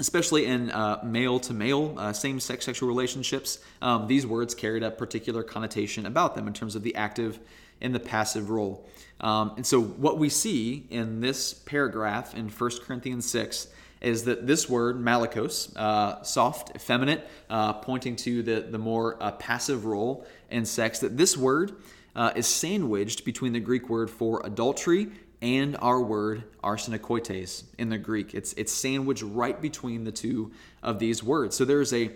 especially 0.00 0.46
in 0.46 0.70
uh, 0.70 0.98
male 1.04 1.38
to 1.38 1.52
male 1.52 1.94
uh, 1.96 2.12
same 2.12 2.40
sex 2.40 2.64
sexual 2.64 2.88
relationships, 2.88 3.58
um, 3.82 4.08
these 4.08 4.26
words 4.26 4.54
carried 4.54 4.82
a 4.82 4.90
particular 4.90 5.42
connotation 5.42 6.06
about 6.06 6.34
them 6.34 6.48
in 6.48 6.54
terms 6.54 6.74
of 6.74 6.82
the 6.82 6.94
active 6.96 7.38
and 7.80 7.94
the 7.94 8.00
passive 8.00 8.50
role. 8.50 8.86
Um, 9.20 9.52
and 9.56 9.66
so, 9.66 9.80
what 9.80 10.18
we 10.18 10.28
see 10.28 10.86
in 10.90 11.20
this 11.20 11.52
paragraph 11.52 12.34
in 12.34 12.48
1 12.48 12.70
Corinthians 12.82 13.30
6 13.30 13.68
is 14.00 14.24
that 14.24 14.46
this 14.46 14.68
word, 14.68 14.96
malakos, 14.96 15.76
uh, 15.76 16.22
soft, 16.22 16.74
effeminate, 16.74 17.28
uh, 17.50 17.74
pointing 17.74 18.16
to 18.16 18.42
the, 18.42 18.62
the 18.62 18.78
more 18.78 19.16
passive 19.38 19.84
role 19.84 20.26
in 20.50 20.64
sex, 20.64 21.00
that 21.00 21.18
this 21.18 21.36
word 21.36 21.72
is 22.34 22.46
sandwiched 22.46 23.24
between 23.26 23.52
the 23.52 23.60
Greek 23.60 23.90
word 23.90 24.10
for 24.10 24.40
adultery 24.44 25.10
and 25.42 25.76
our 25.80 26.00
word 26.00 26.44
arsenokoites 26.62 27.64
in 27.78 27.88
the 27.88 27.98
Greek. 27.98 28.34
It's, 28.34 28.52
it's 28.54 28.72
sandwiched 28.72 29.22
right 29.22 29.60
between 29.60 30.04
the 30.04 30.12
two 30.12 30.52
of 30.82 30.98
these 30.98 31.22
words. 31.22 31.56
So 31.56 31.64
there's 31.64 31.92
a, 31.92 32.10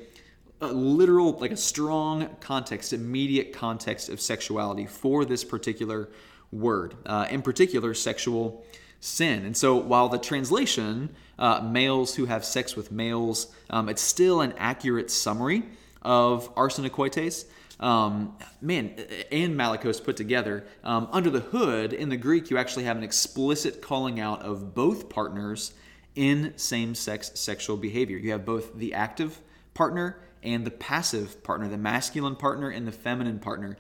a 0.61 0.67
literal, 0.67 1.33
like 1.33 1.53
a 1.53 1.57
strong 1.57 2.29
context, 2.41 2.93
immediate 2.93 3.53
context 3.53 4.09
of 4.09 4.21
sexuality 4.21 4.87
for 4.87 5.25
this 5.25 5.45
particular 5.45 6.11
word, 6.53 6.95
uh, 7.07 7.27
in 7.31 7.43
particular, 7.43 7.95
sexual 7.95 8.65
sin. 9.01 9.45
And 9.45 9.57
so 9.57 9.77
while 9.77 10.09
the 10.09 10.19
translation, 10.19 11.15
uh, 11.39 11.61
males 11.61 12.15
who 12.15 12.27
have 12.27 12.45
sex 12.45 12.77
with 12.77 12.93
males, 12.93 13.49
um, 13.71 13.89
it's 13.89 14.03
still 14.03 14.41
an 14.41 14.55
accurate 14.59 15.11
summary 15.11 15.65
of 16.03 16.55
arsenokoites 16.55 17.47
um, 17.81 18.37
man, 18.61 18.95
and 19.33 19.55
Malakos 19.55 20.03
put 20.03 20.17
together. 20.17 20.65
Um, 20.83 21.09
under 21.13 21.31
the 21.31 21.41
hood, 21.41 21.93
in 21.93 22.09
the 22.09 22.17
Greek, 22.17 22.51
you 22.51 22.59
actually 22.59 22.85
have 22.85 22.97
an 22.97 23.03
explicit 23.03 23.83
calling 23.83 24.21
out 24.21 24.43
of 24.43 24.75
both 24.75 25.09
partners 25.09 25.73
in 26.15 26.53
same 26.57 26.95
sex 26.95 27.33
sexual 27.35 27.77
behavior. 27.77 28.17
You 28.17 28.33
have 28.33 28.45
both 28.45 28.75
the 28.75 28.95
active 28.95 29.41
partner 29.75 30.19
and 30.43 30.65
the 30.65 30.71
passive 30.71 31.43
partner, 31.43 31.69
the 31.69 31.79
masculine 31.79 32.37
partner 32.37 32.71
and 32.71 32.87
the 32.87 32.93
feminine 32.93 33.39
partner, 33.39 33.77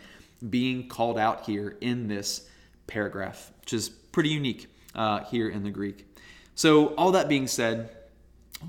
being 0.50 0.88
called 0.88 1.18
out 1.18 1.46
here 1.46 1.76
in 1.80 2.08
this 2.08 2.48
paragraph, 2.86 3.52
which 3.60 3.72
is 3.72 3.88
pretty 3.88 4.30
unique 4.30 4.66
uh, 4.94 5.20
here 5.24 5.48
in 5.48 5.62
the 5.62 5.70
Greek. 5.70 6.06
So, 6.54 6.88
all 6.94 7.12
that 7.12 7.28
being 7.28 7.46
said, 7.46 7.90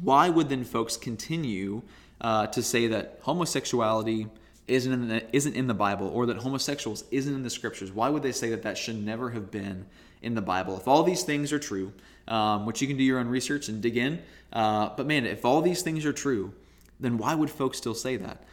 why 0.01 0.29
would 0.29 0.49
then 0.49 0.63
folks 0.63 0.97
continue 0.97 1.83
uh, 2.21 2.47
to 2.47 2.61
say 2.61 2.88
that 2.88 3.19
homosexuality? 3.21 4.27
Isn't 4.67 4.91
in 4.91 5.08
the, 5.08 5.36
isn't 5.36 5.56
in 5.56 5.67
the 5.67 5.73
Bible 5.73 6.08
or 6.08 6.25
that 6.25 6.38
homosexuals 6.38 7.04
isn't 7.12 7.34
in 7.34 7.43
the 7.43 7.49
scriptures, 7.49 7.91
why 7.91 8.10
would 8.10 8.23
they 8.23 8.32
say 8.32 8.49
that 8.49 8.63
that 8.63 8.78
should 8.78 9.04
never 9.04 9.30
have 9.32 9.51
been 9.51 9.86
in 10.21 10.36
the 10.36 10.41
Bible? 10.41 10.78
If 10.78 10.88
all 10.88 11.04
these 11.04 11.23
things 11.23 11.54
are 11.54 11.60
true, 11.60 11.93
um, 12.28 12.65
which 12.65 12.82
you 12.82 12.88
can 12.88 12.97
do 12.97 13.04
your 13.04 13.19
own 13.19 13.28
research 13.28 13.69
and 13.69 13.82
dig 13.82 13.97
in, 13.97 14.21
uh, 14.51 14.89
but 14.95 15.06
man, 15.06 15.25
if 15.25 15.45
all 15.45 15.62
these 15.62 15.82
things 15.82 16.06
are 16.06 16.13
true, 16.13 16.54
then 16.99 17.17
why 17.17 17.36
would 17.36 17.49
folks 17.49 17.78
still 17.78 17.93
say 17.93 18.17
that? 18.17 18.43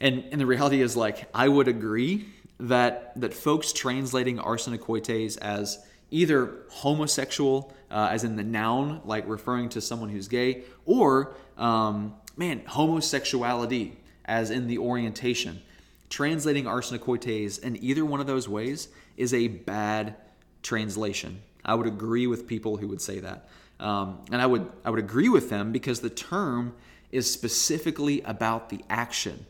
And 0.00 0.24
and 0.32 0.40
the 0.40 0.46
reality 0.46 0.80
is 0.80 0.96
like 0.96 1.28
I 1.34 1.48
would 1.48 1.68
agree 1.68 2.26
that 2.58 3.12
that 3.20 3.34
folks 3.34 3.72
translating 3.72 4.38
arsenokoites 4.38 5.38
as 5.38 5.84
either 6.10 6.54
homosexual, 6.70 7.72
uh, 7.90 8.08
as 8.10 8.24
in 8.24 8.36
the 8.36 8.42
noun, 8.42 9.00
like 9.04 9.28
referring 9.28 9.68
to 9.70 9.80
someone 9.80 10.08
who's 10.08 10.28
gay, 10.28 10.62
or 10.84 11.34
um, 11.56 12.14
man, 12.36 12.62
homosexuality, 12.66 13.96
as 14.24 14.50
in 14.50 14.66
the 14.66 14.78
orientation. 14.78 15.62
Translating 16.10 16.64
arsenokoites 16.64 17.62
in 17.62 17.82
either 17.82 18.04
one 18.04 18.20
of 18.20 18.26
those 18.26 18.48
ways 18.48 18.88
is 19.16 19.32
a 19.32 19.48
bad 19.48 20.16
translation. 20.62 21.40
I 21.64 21.74
would 21.74 21.86
agree 21.86 22.26
with 22.26 22.46
people 22.46 22.76
who 22.76 22.88
would 22.88 23.00
say 23.00 23.20
that. 23.20 23.48
Um, 23.80 24.20
and 24.30 24.40
I 24.40 24.46
would, 24.46 24.70
I 24.84 24.90
would 24.90 24.98
agree 24.98 25.28
with 25.28 25.50
them 25.50 25.72
because 25.72 26.00
the 26.00 26.10
term 26.10 26.74
is 27.10 27.30
specifically 27.30 28.22
about 28.22 28.68
the 28.68 28.80
action. 28.88 29.46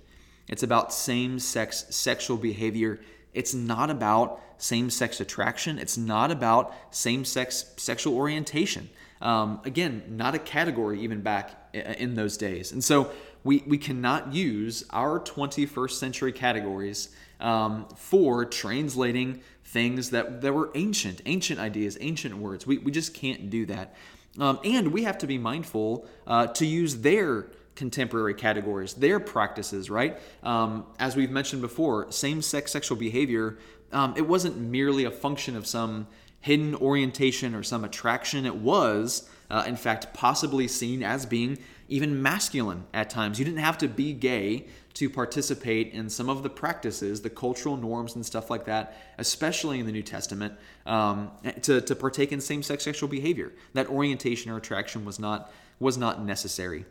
It's 0.49 0.63
about 0.63 0.93
same 0.93 1.39
sex 1.39 1.87
sexual 1.91 2.37
behavior. 2.37 3.01
It's 3.35 3.55
not 3.55 3.91
about 3.91 4.41
same 4.59 4.91
sex 4.91 5.21
attraction. 5.21 5.79
It's 5.79 5.97
not 5.97 6.31
about 6.31 6.75
same 6.91 7.25
sex 7.25 7.73
sexual 7.77 8.17
orientation. 8.17 8.91
Um, 9.21 9.61
again, 9.65 10.03
not 10.09 10.35
a 10.35 10.39
category 10.39 11.01
even 11.01 11.21
back 11.21 11.73
in 11.73 12.15
those 12.15 12.37
days. 12.37 12.73
And 12.73 12.83
so 12.83 13.11
we, 13.45 13.63
we 13.67 13.79
cannot 13.79 14.33
use 14.33 14.85
our 14.91 15.21
21st 15.21 15.91
century 15.93 16.33
categories 16.33 17.09
um, 17.41 17.87
for 17.97 18.45
translating 18.45 19.41
things 19.65 20.11
that, 20.11 20.41
that 20.43 20.53
were 20.53 20.71
ancient, 20.75 21.23
ancient 21.27 21.59
ideas, 21.59 21.99
ancient 22.01 22.37
words. 22.37 22.67
We, 22.67 22.79
we 22.79 22.93
just 22.93 23.15
can't 23.15 23.51
do 23.51 23.67
that. 23.67 23.95
Um, 24.39 24.61
and 24.65 24.93
we 24.93 25.05
have 25.05 25.19
to 25.19 25.27
be 25.27 25.39
mindful 25.39 26.07
uh, 26.27 26.47
to 26.49 26.67
use 26.67 26.97
their 26.99 27.49
contemporary 27.75 28.35
categories, 28.35 28.95
their 28.95 29.19
practices, 29.19 29.91
right? 29.91 30.19
Um, 30.43 30.87
as 30.99 31.17
we've 31.17 31.31
mentioned 31.31 31.63
before, 31.63 32.11
same 32.13 32.43
sex 32.43 32.71
sexual 32.71 32.97
behavior, 32.97 33.59
um, 33.93 34.15
it 34.17 34.27
wasn't 34.27 34.57
merely 34.59 35.05
a 35.05 35.11
function 35.11 35.57
of 35.57 35.67
some 35.67 36.07
hidden 36.41 36.75
orientation 36.75 37.55
or 37.55 37.63
some 37.63 37.85
attraction. 37.85 38.47
It 38.47 38.57
was, 38.57 39.29
uh, 39.53 39.65
in 39.67 39.77
fact, 39.77 40.15
possibly 40.15 40.67
seen 40.67 41.03
as 41.03 41.27
being 41.27 41.59
even 41.88 42.23
masculine 42.23 42.85
at 42.95 43.11
times. 43.11 43.38
You 43.38 43.45
didn't 43.45 43.61
have 43.61 43.77
to 43.79 43.88
be 43.88 44.15
gay 44.15 44.67
to 44.95 45.11
participate 45.11 45.93
in 45.93 46.09
some 46.09 46.31
of 46.31 46.43
the 46.43 46.49
practices, 46.49 47.21
the 47.21 47.31
cultural 47.31 47.77
norms 47.77 48.15
and 48.15 48.25
stuff 48.25 48.49
like 48.49 48.65
that, 48.65 48.97
especially 49.19 49.79
in 49.79 49.85
the 49.85 49.93
New 49.93 50.03
Testament, 50.03 50.55
um, 50.87 51.31
to, 51.62 51.83
to 51.83 51.95
partake 51.95 52.33
in 52.33 52.41
same-sex 52.41 52.83
sexual 52.83 53.11
behavior. 53.11 53.53
That 53.75 53.88
orientation 53.88 54.51
or 54.51 54.57
attraction 54.57 55.05
was 55.05 55.19
not 55.19 55.53
was 55.79 55.99
not 55.99 56.25
necessary. 56.25 56.85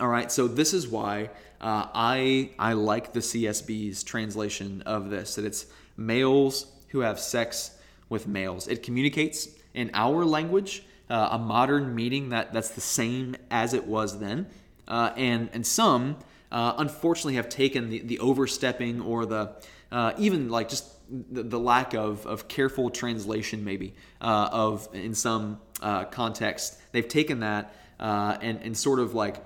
All 0.00 0.08
right, 0.08 0.32
so 0.32 0.48
this 0.48 0.74
is 0.74 0.88
why 0.88 1.30
uh, 1.60 1.86
I 1.94 2.50
I 2.58 2.72
like 2.72 3.12
the 3.12 3.20
CSB's 3.20 4.02
translation 4.02 4.82
of 4.82 5.10
this 5.10 5.36
that 5.36 5.44
it's 5.44 5.66
males 5.96 6.66
who 6.88 7.00
have 7.00 7.20
sex 7.20 7.78
with 8.08 8.26
males. 8.26 8.66
It 8.66 8.82
communicates 8.82 9.48
in 9.74 9.90
our 9.94 10.24
language 10.24 10.82
uh, 11.08 11.28
a 11.32 11.38
modern 11.38 11.94
meaning 11.94 12.30
that, 12.30 12.52
that's 12.52 12.70
the 12.70 12.80
same 12.80 13.36
as 13.50 13.74
it 13.74 13.86
was 13.86 14.18
then. 14.18 14.46
Uh, 14.88 15.12
and, 15.16 15.50
and 15.52 15.66
some, 15.66 16.16
uh, 16.50 16.74
unfortunately, 16.78 17.34
have 17.34 17.48
taken 17.48 17.90
the, 17.90 18.00
the 18.00 18.18
overstepping 18.18 19.00
or 19.00 19.26
the 19.26 19.52
uh, 19.92 20.12
even 20.18 20.48
like 20.48 20.68
just 20.68 20.84
the, 21.08 21.42
the, 21.42 21.58
lack 21.58 21.94
of, 21.94 22.26
of 22.26 22.48
careful 22.48 22.90
translation, 22.90 23.64
maybe, 23.64 23.94
uh, 24.20 24.48
of 24.50 24.88
in 24.92 25.14
some 25.14 25.60
uh, 25.80 26.04
context. 26.04 26.76
They've 26.92 27.06
taken 27.06 27.40
that 27.40 27.72
and, 27.98 28.60
and 28.62 28.76
sort 28.76 28.98
of 28.98 29.14
like 29.14 29.36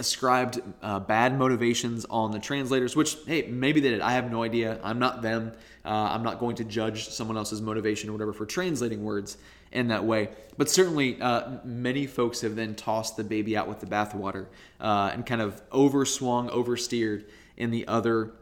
ascribed 0.00 0.60
uh, 0.82 0.98
bad 0.98 1.38
motivations 1.38 2.04
on 2.06 2.32
the 2.32 2.40
translators, 2.40 2.96
which, 2.96 3.16
hey, 3.26 3.42
maybe 3.42 3.80
they 3.80 3.90
did. 3.90 4.00
I 4.00 4.12
have 4.12 4.30
no 4.30 4.42
idea. 4.42 4.80
I'm 4.82 4.98
not 4.98 5.22
them. 5.22 5.52
Uh, 5.84 5.90
I'm 5.90 6.24
not 6.24 6.40
going 6.40 6.56
to 6.56 6.64
judge 6.64 7.08
someone 7.10 7.36
else's 7.36 7.62
motivation 7.62 8.10
or 8.10 8.12
whatever 8.12 8.32
for 8.32 8.46
translating 8.46 9.04
words 9.04 9.36
in 9.70 9.88
that 9.88 10.04
way. 10.04 10.30
But 10.58 10.68
certainly, 10.68 11.20
uh, 11.20 11.58
many 11.64 12.06
folks 12.06 12.40
have 12.40 12.56
then 12.56 12.74
tossed 12.74 13.16
the 13.16 13.24
baby 13.24 13.56
out 13.56 13.68
with 13.68 13.80
the 13.80 13.86
bathwater 13.86 14.46
uh, 14.80 15.10
and 15.12 15.24
kind 15.24 15.40
of 15.40 15.62
overswung, 15.70 16.50
oversteered 16.50 17.24
in 17.56 17.70
the 17.70 17.86
other 17.86 18.32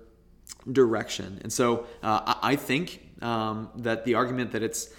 direction. 0.70 1.40
And 1.42 1.52
so 1.52 1.86
uh, 2.02 2.34
I 2.42 2.56
think 2.56 3.06
um, 3.20 3.68
that 3.76 4.04
the 4.04 4.14
argument 4.14 4.52
that 4.52 4.62
it's 4.62 4.90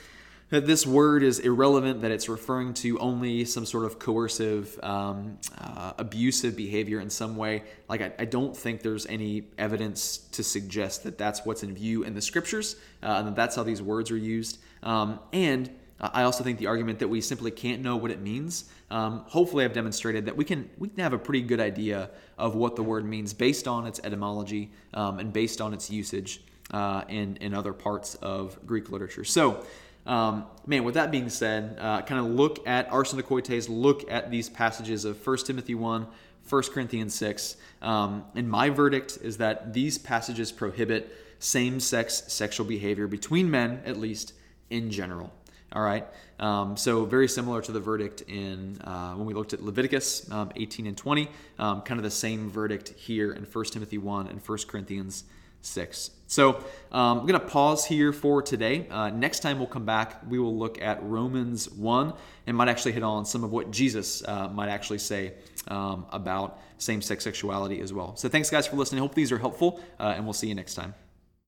that 0.50 0.66
this 0.66 0.86
word 0.86 1.22
is 1.22 1.40
irrelevant, 1.40 2.02
that 2.02 2.12
it's 2.12 2.28
referring 2.28 2.74
to 2.74 2.98
only 3.00 3.46
some 3.46 3.66
sort 3.66 3.86
of 3.86 4.00
coercive, 4.00 4.80
um, 4.84 5.38
uh, 5.58 5.94
abusive 5.98 6.56
behavior 6.56 7.00
in 7.00 7.10
some 7.10 7.36
way. 7.36 7.64
Like, 7.88 8.02
I, 8.02 8.12
I, 8.20 8.26
don't 8.26 8.58
think 8.58 8.82
there's 8.82 9.06
any 9.06 9.44
evidence 9.60 10.18
to 10.32 10.44
suggest 10.44 11.04
that 11.04 11.18
that's 11.20 11.46
what's 11.46 11.62
in 11.62 11.76
view 11.76 12.04
in 12.04 12.16
the 12.16 12.22
scriptures, 12.22 12.78
uh, 13.04 13.18
and 13.18 13.28
that 13.28 13.36
that's 13.36 13.56
how 13.56 13.64
these 13.64 13.82
words 13.82 14.10
are 14.10 14.18
used. 14.18 14.60
Um, 14.82 15.20
and 15.34 15.70
I 16.02 16.24
also 16.24 16.44
think 16.44 16.60
the 16.60 16.68
argument 16.68 17.00
that 17.00 17.10
we 17.10 17.22
simply 17.22 17.52
can't 17.52 17.82
know 17.82 17.98
what 17.98 18.10
it 18.10 18.22
means. 18.22 18.66
Um, 18.90 19.26
hopefully, 19.28 19.66
I've 19.66 19.74
demonstrated 19.74 20.26
that 20.26 20.38
we 20.38 20.46
can 20.46 20.70
we 20.78 20.88
can 20.88 21.00
have 21.04 21.14
a 21.14 21.18
pretty 21.18 21.42
good 21.42 21.60
idea 21.60 22.10
of 22.38 22.56
what 22.56 22.76
the 22.76 22.84
word 22.84 23.06
means 23.06 23.34
based 23.34 23.68
on 23.68 23.86
its 23.86 24.00
etymology 24.04 24.72
um, 24.94 25.20
and 25.20 25.34
based 25.34 25.60
on 25.60 25.74
its 25.74 25.92
usage 25.92 26.42
uh, 26.72 27.04
in 27.10 27.36
in 27.38 27.54
other 27.54 27.74
parts 27.74 28.16
of 28.16 28.58
Greek 28.66 28.90
literature. 28.90 29.26
So. 29.26 29.64
Um, 30.10 30.46
man, 30.66 30.84
with 30.84 30.96
that 30.96 31.12
being 31.12 31.30
said, 31.30 31.78
uh, 31.80 32.02
kind 32.02 32.20
of 32.20 32.34
look 32.34 32.68
at 32.68 32.90
arsenokoites, 32.90 33.70
look 33.70 34.12
at 34.12 34.32
these 34.32 34.50
passages 34.50 35.06
of 35.06 35.26
1 35.26 35.38
Timothy 35.46 35.76
1, 35.76 36.08
1 36.50 36.64
Corinthians 36.64 37.14
6. 37.14 37.58
Um, 37.84 38.26
and 38.34 38.50
my 38.50 38.72
verdict 38.72 39.20
is 39.22 39.38
that 39.38 39.72
these 39.72 40.00
passages 40.00 40.52
prohibit 40.52 41.16
same 41.38 41.80
sex 41.80 42.24
sexual 42.28 42.66
behavior 42.66 43.06
between 43.06 43.52
men, 43.52 43.82
at 43.86 43.98
least 43.98 44.34
in 44.72 44.90
general. 44.90 45.32
All 45.74 45.84
right. 45.84 46.08
Um, 46.40 46.76
so 46.76 47.06
very 47.06 47.28
similar 47.28 47.62
to 47.62 47.72
the 47.72 47.80
verdict 47.80 48.22
in 48.22 48.82
uh, 48.82 49.14
when 49.14 49.28
we 49.28 49.36
looked 49.36 49.54
at 49.54 49.62
Leviticus 49.62 50.30
um, 50.32 50.52
18 50.56 50.88
and 50.88 50.98
20. 50.98 51.30
Um, 51.60 51.82
kind 51.82 52.00
of 52.00 52.04
the 52.04 52.10
same 52.10 52.50
verdict 52.50 52.90
here 52.98 53.32
in 53.32 53.44
1 53.44 53.66
Timothy 53.66 54.00
1 54.00 54.26
and 54.26 54.42
1 54.42 54.58
Corinthians 54.68 55.26
6. 55.62 56.12
So 56.28 56.58
um, 56.92 57.20
I'm 57.20 57.26
going 57.26 57.40
to 57.40 57.48
pause 57.48 57.86
here 57.86 58.14
for 58.14 58.42
today. 58.42 58.88
Uh, 58.90 59.10
next 59.10 59.40
time 59.40 59.58
we'll 59.58 59.68
come 59.68 59.86
back, 59.86 60.22
we 60.30 60.38
will 60.38 60.56
look 60.56 60.80
at 60.82 61.02
Romans 61.04 61.70
1 61.72 62.14
and 62.46 62.56
might 62.56 62.68
actually 62.68 62.92
hit 62.92 63.04
on 63.04 63.26
some 63.26 63.44
of 63.44 63.52
what 63.52 63.72
Jesus 63.72 64.24
uh, 64.28 64.48
might 64.50 64.70
actually 64.70 65.00
say 65.00 65.34
um, 65.68 66.06
about 66.12 66.60
same 66.78 67.02
sex 67.02 67.24
sexuality 67.24 67.82
as 67.82 67.92
well. 67.92 68.16
So 68.16 68.30
thanks, 68.30 68.50
guys, 68.50 68.68
for 68.68 68.76
listening. 68.76 69.02
Hope 69.02 69.16
these 69.16 69.32
are 69.32 69.40
helpful, 69.40 69.82
uh, 70.00 70.14
and 70.16 70.24
we'll 70.24 70.34
see 70.34 70.48
you 70.48 70.56
next 70.56 70.76
time. 70.76 70.94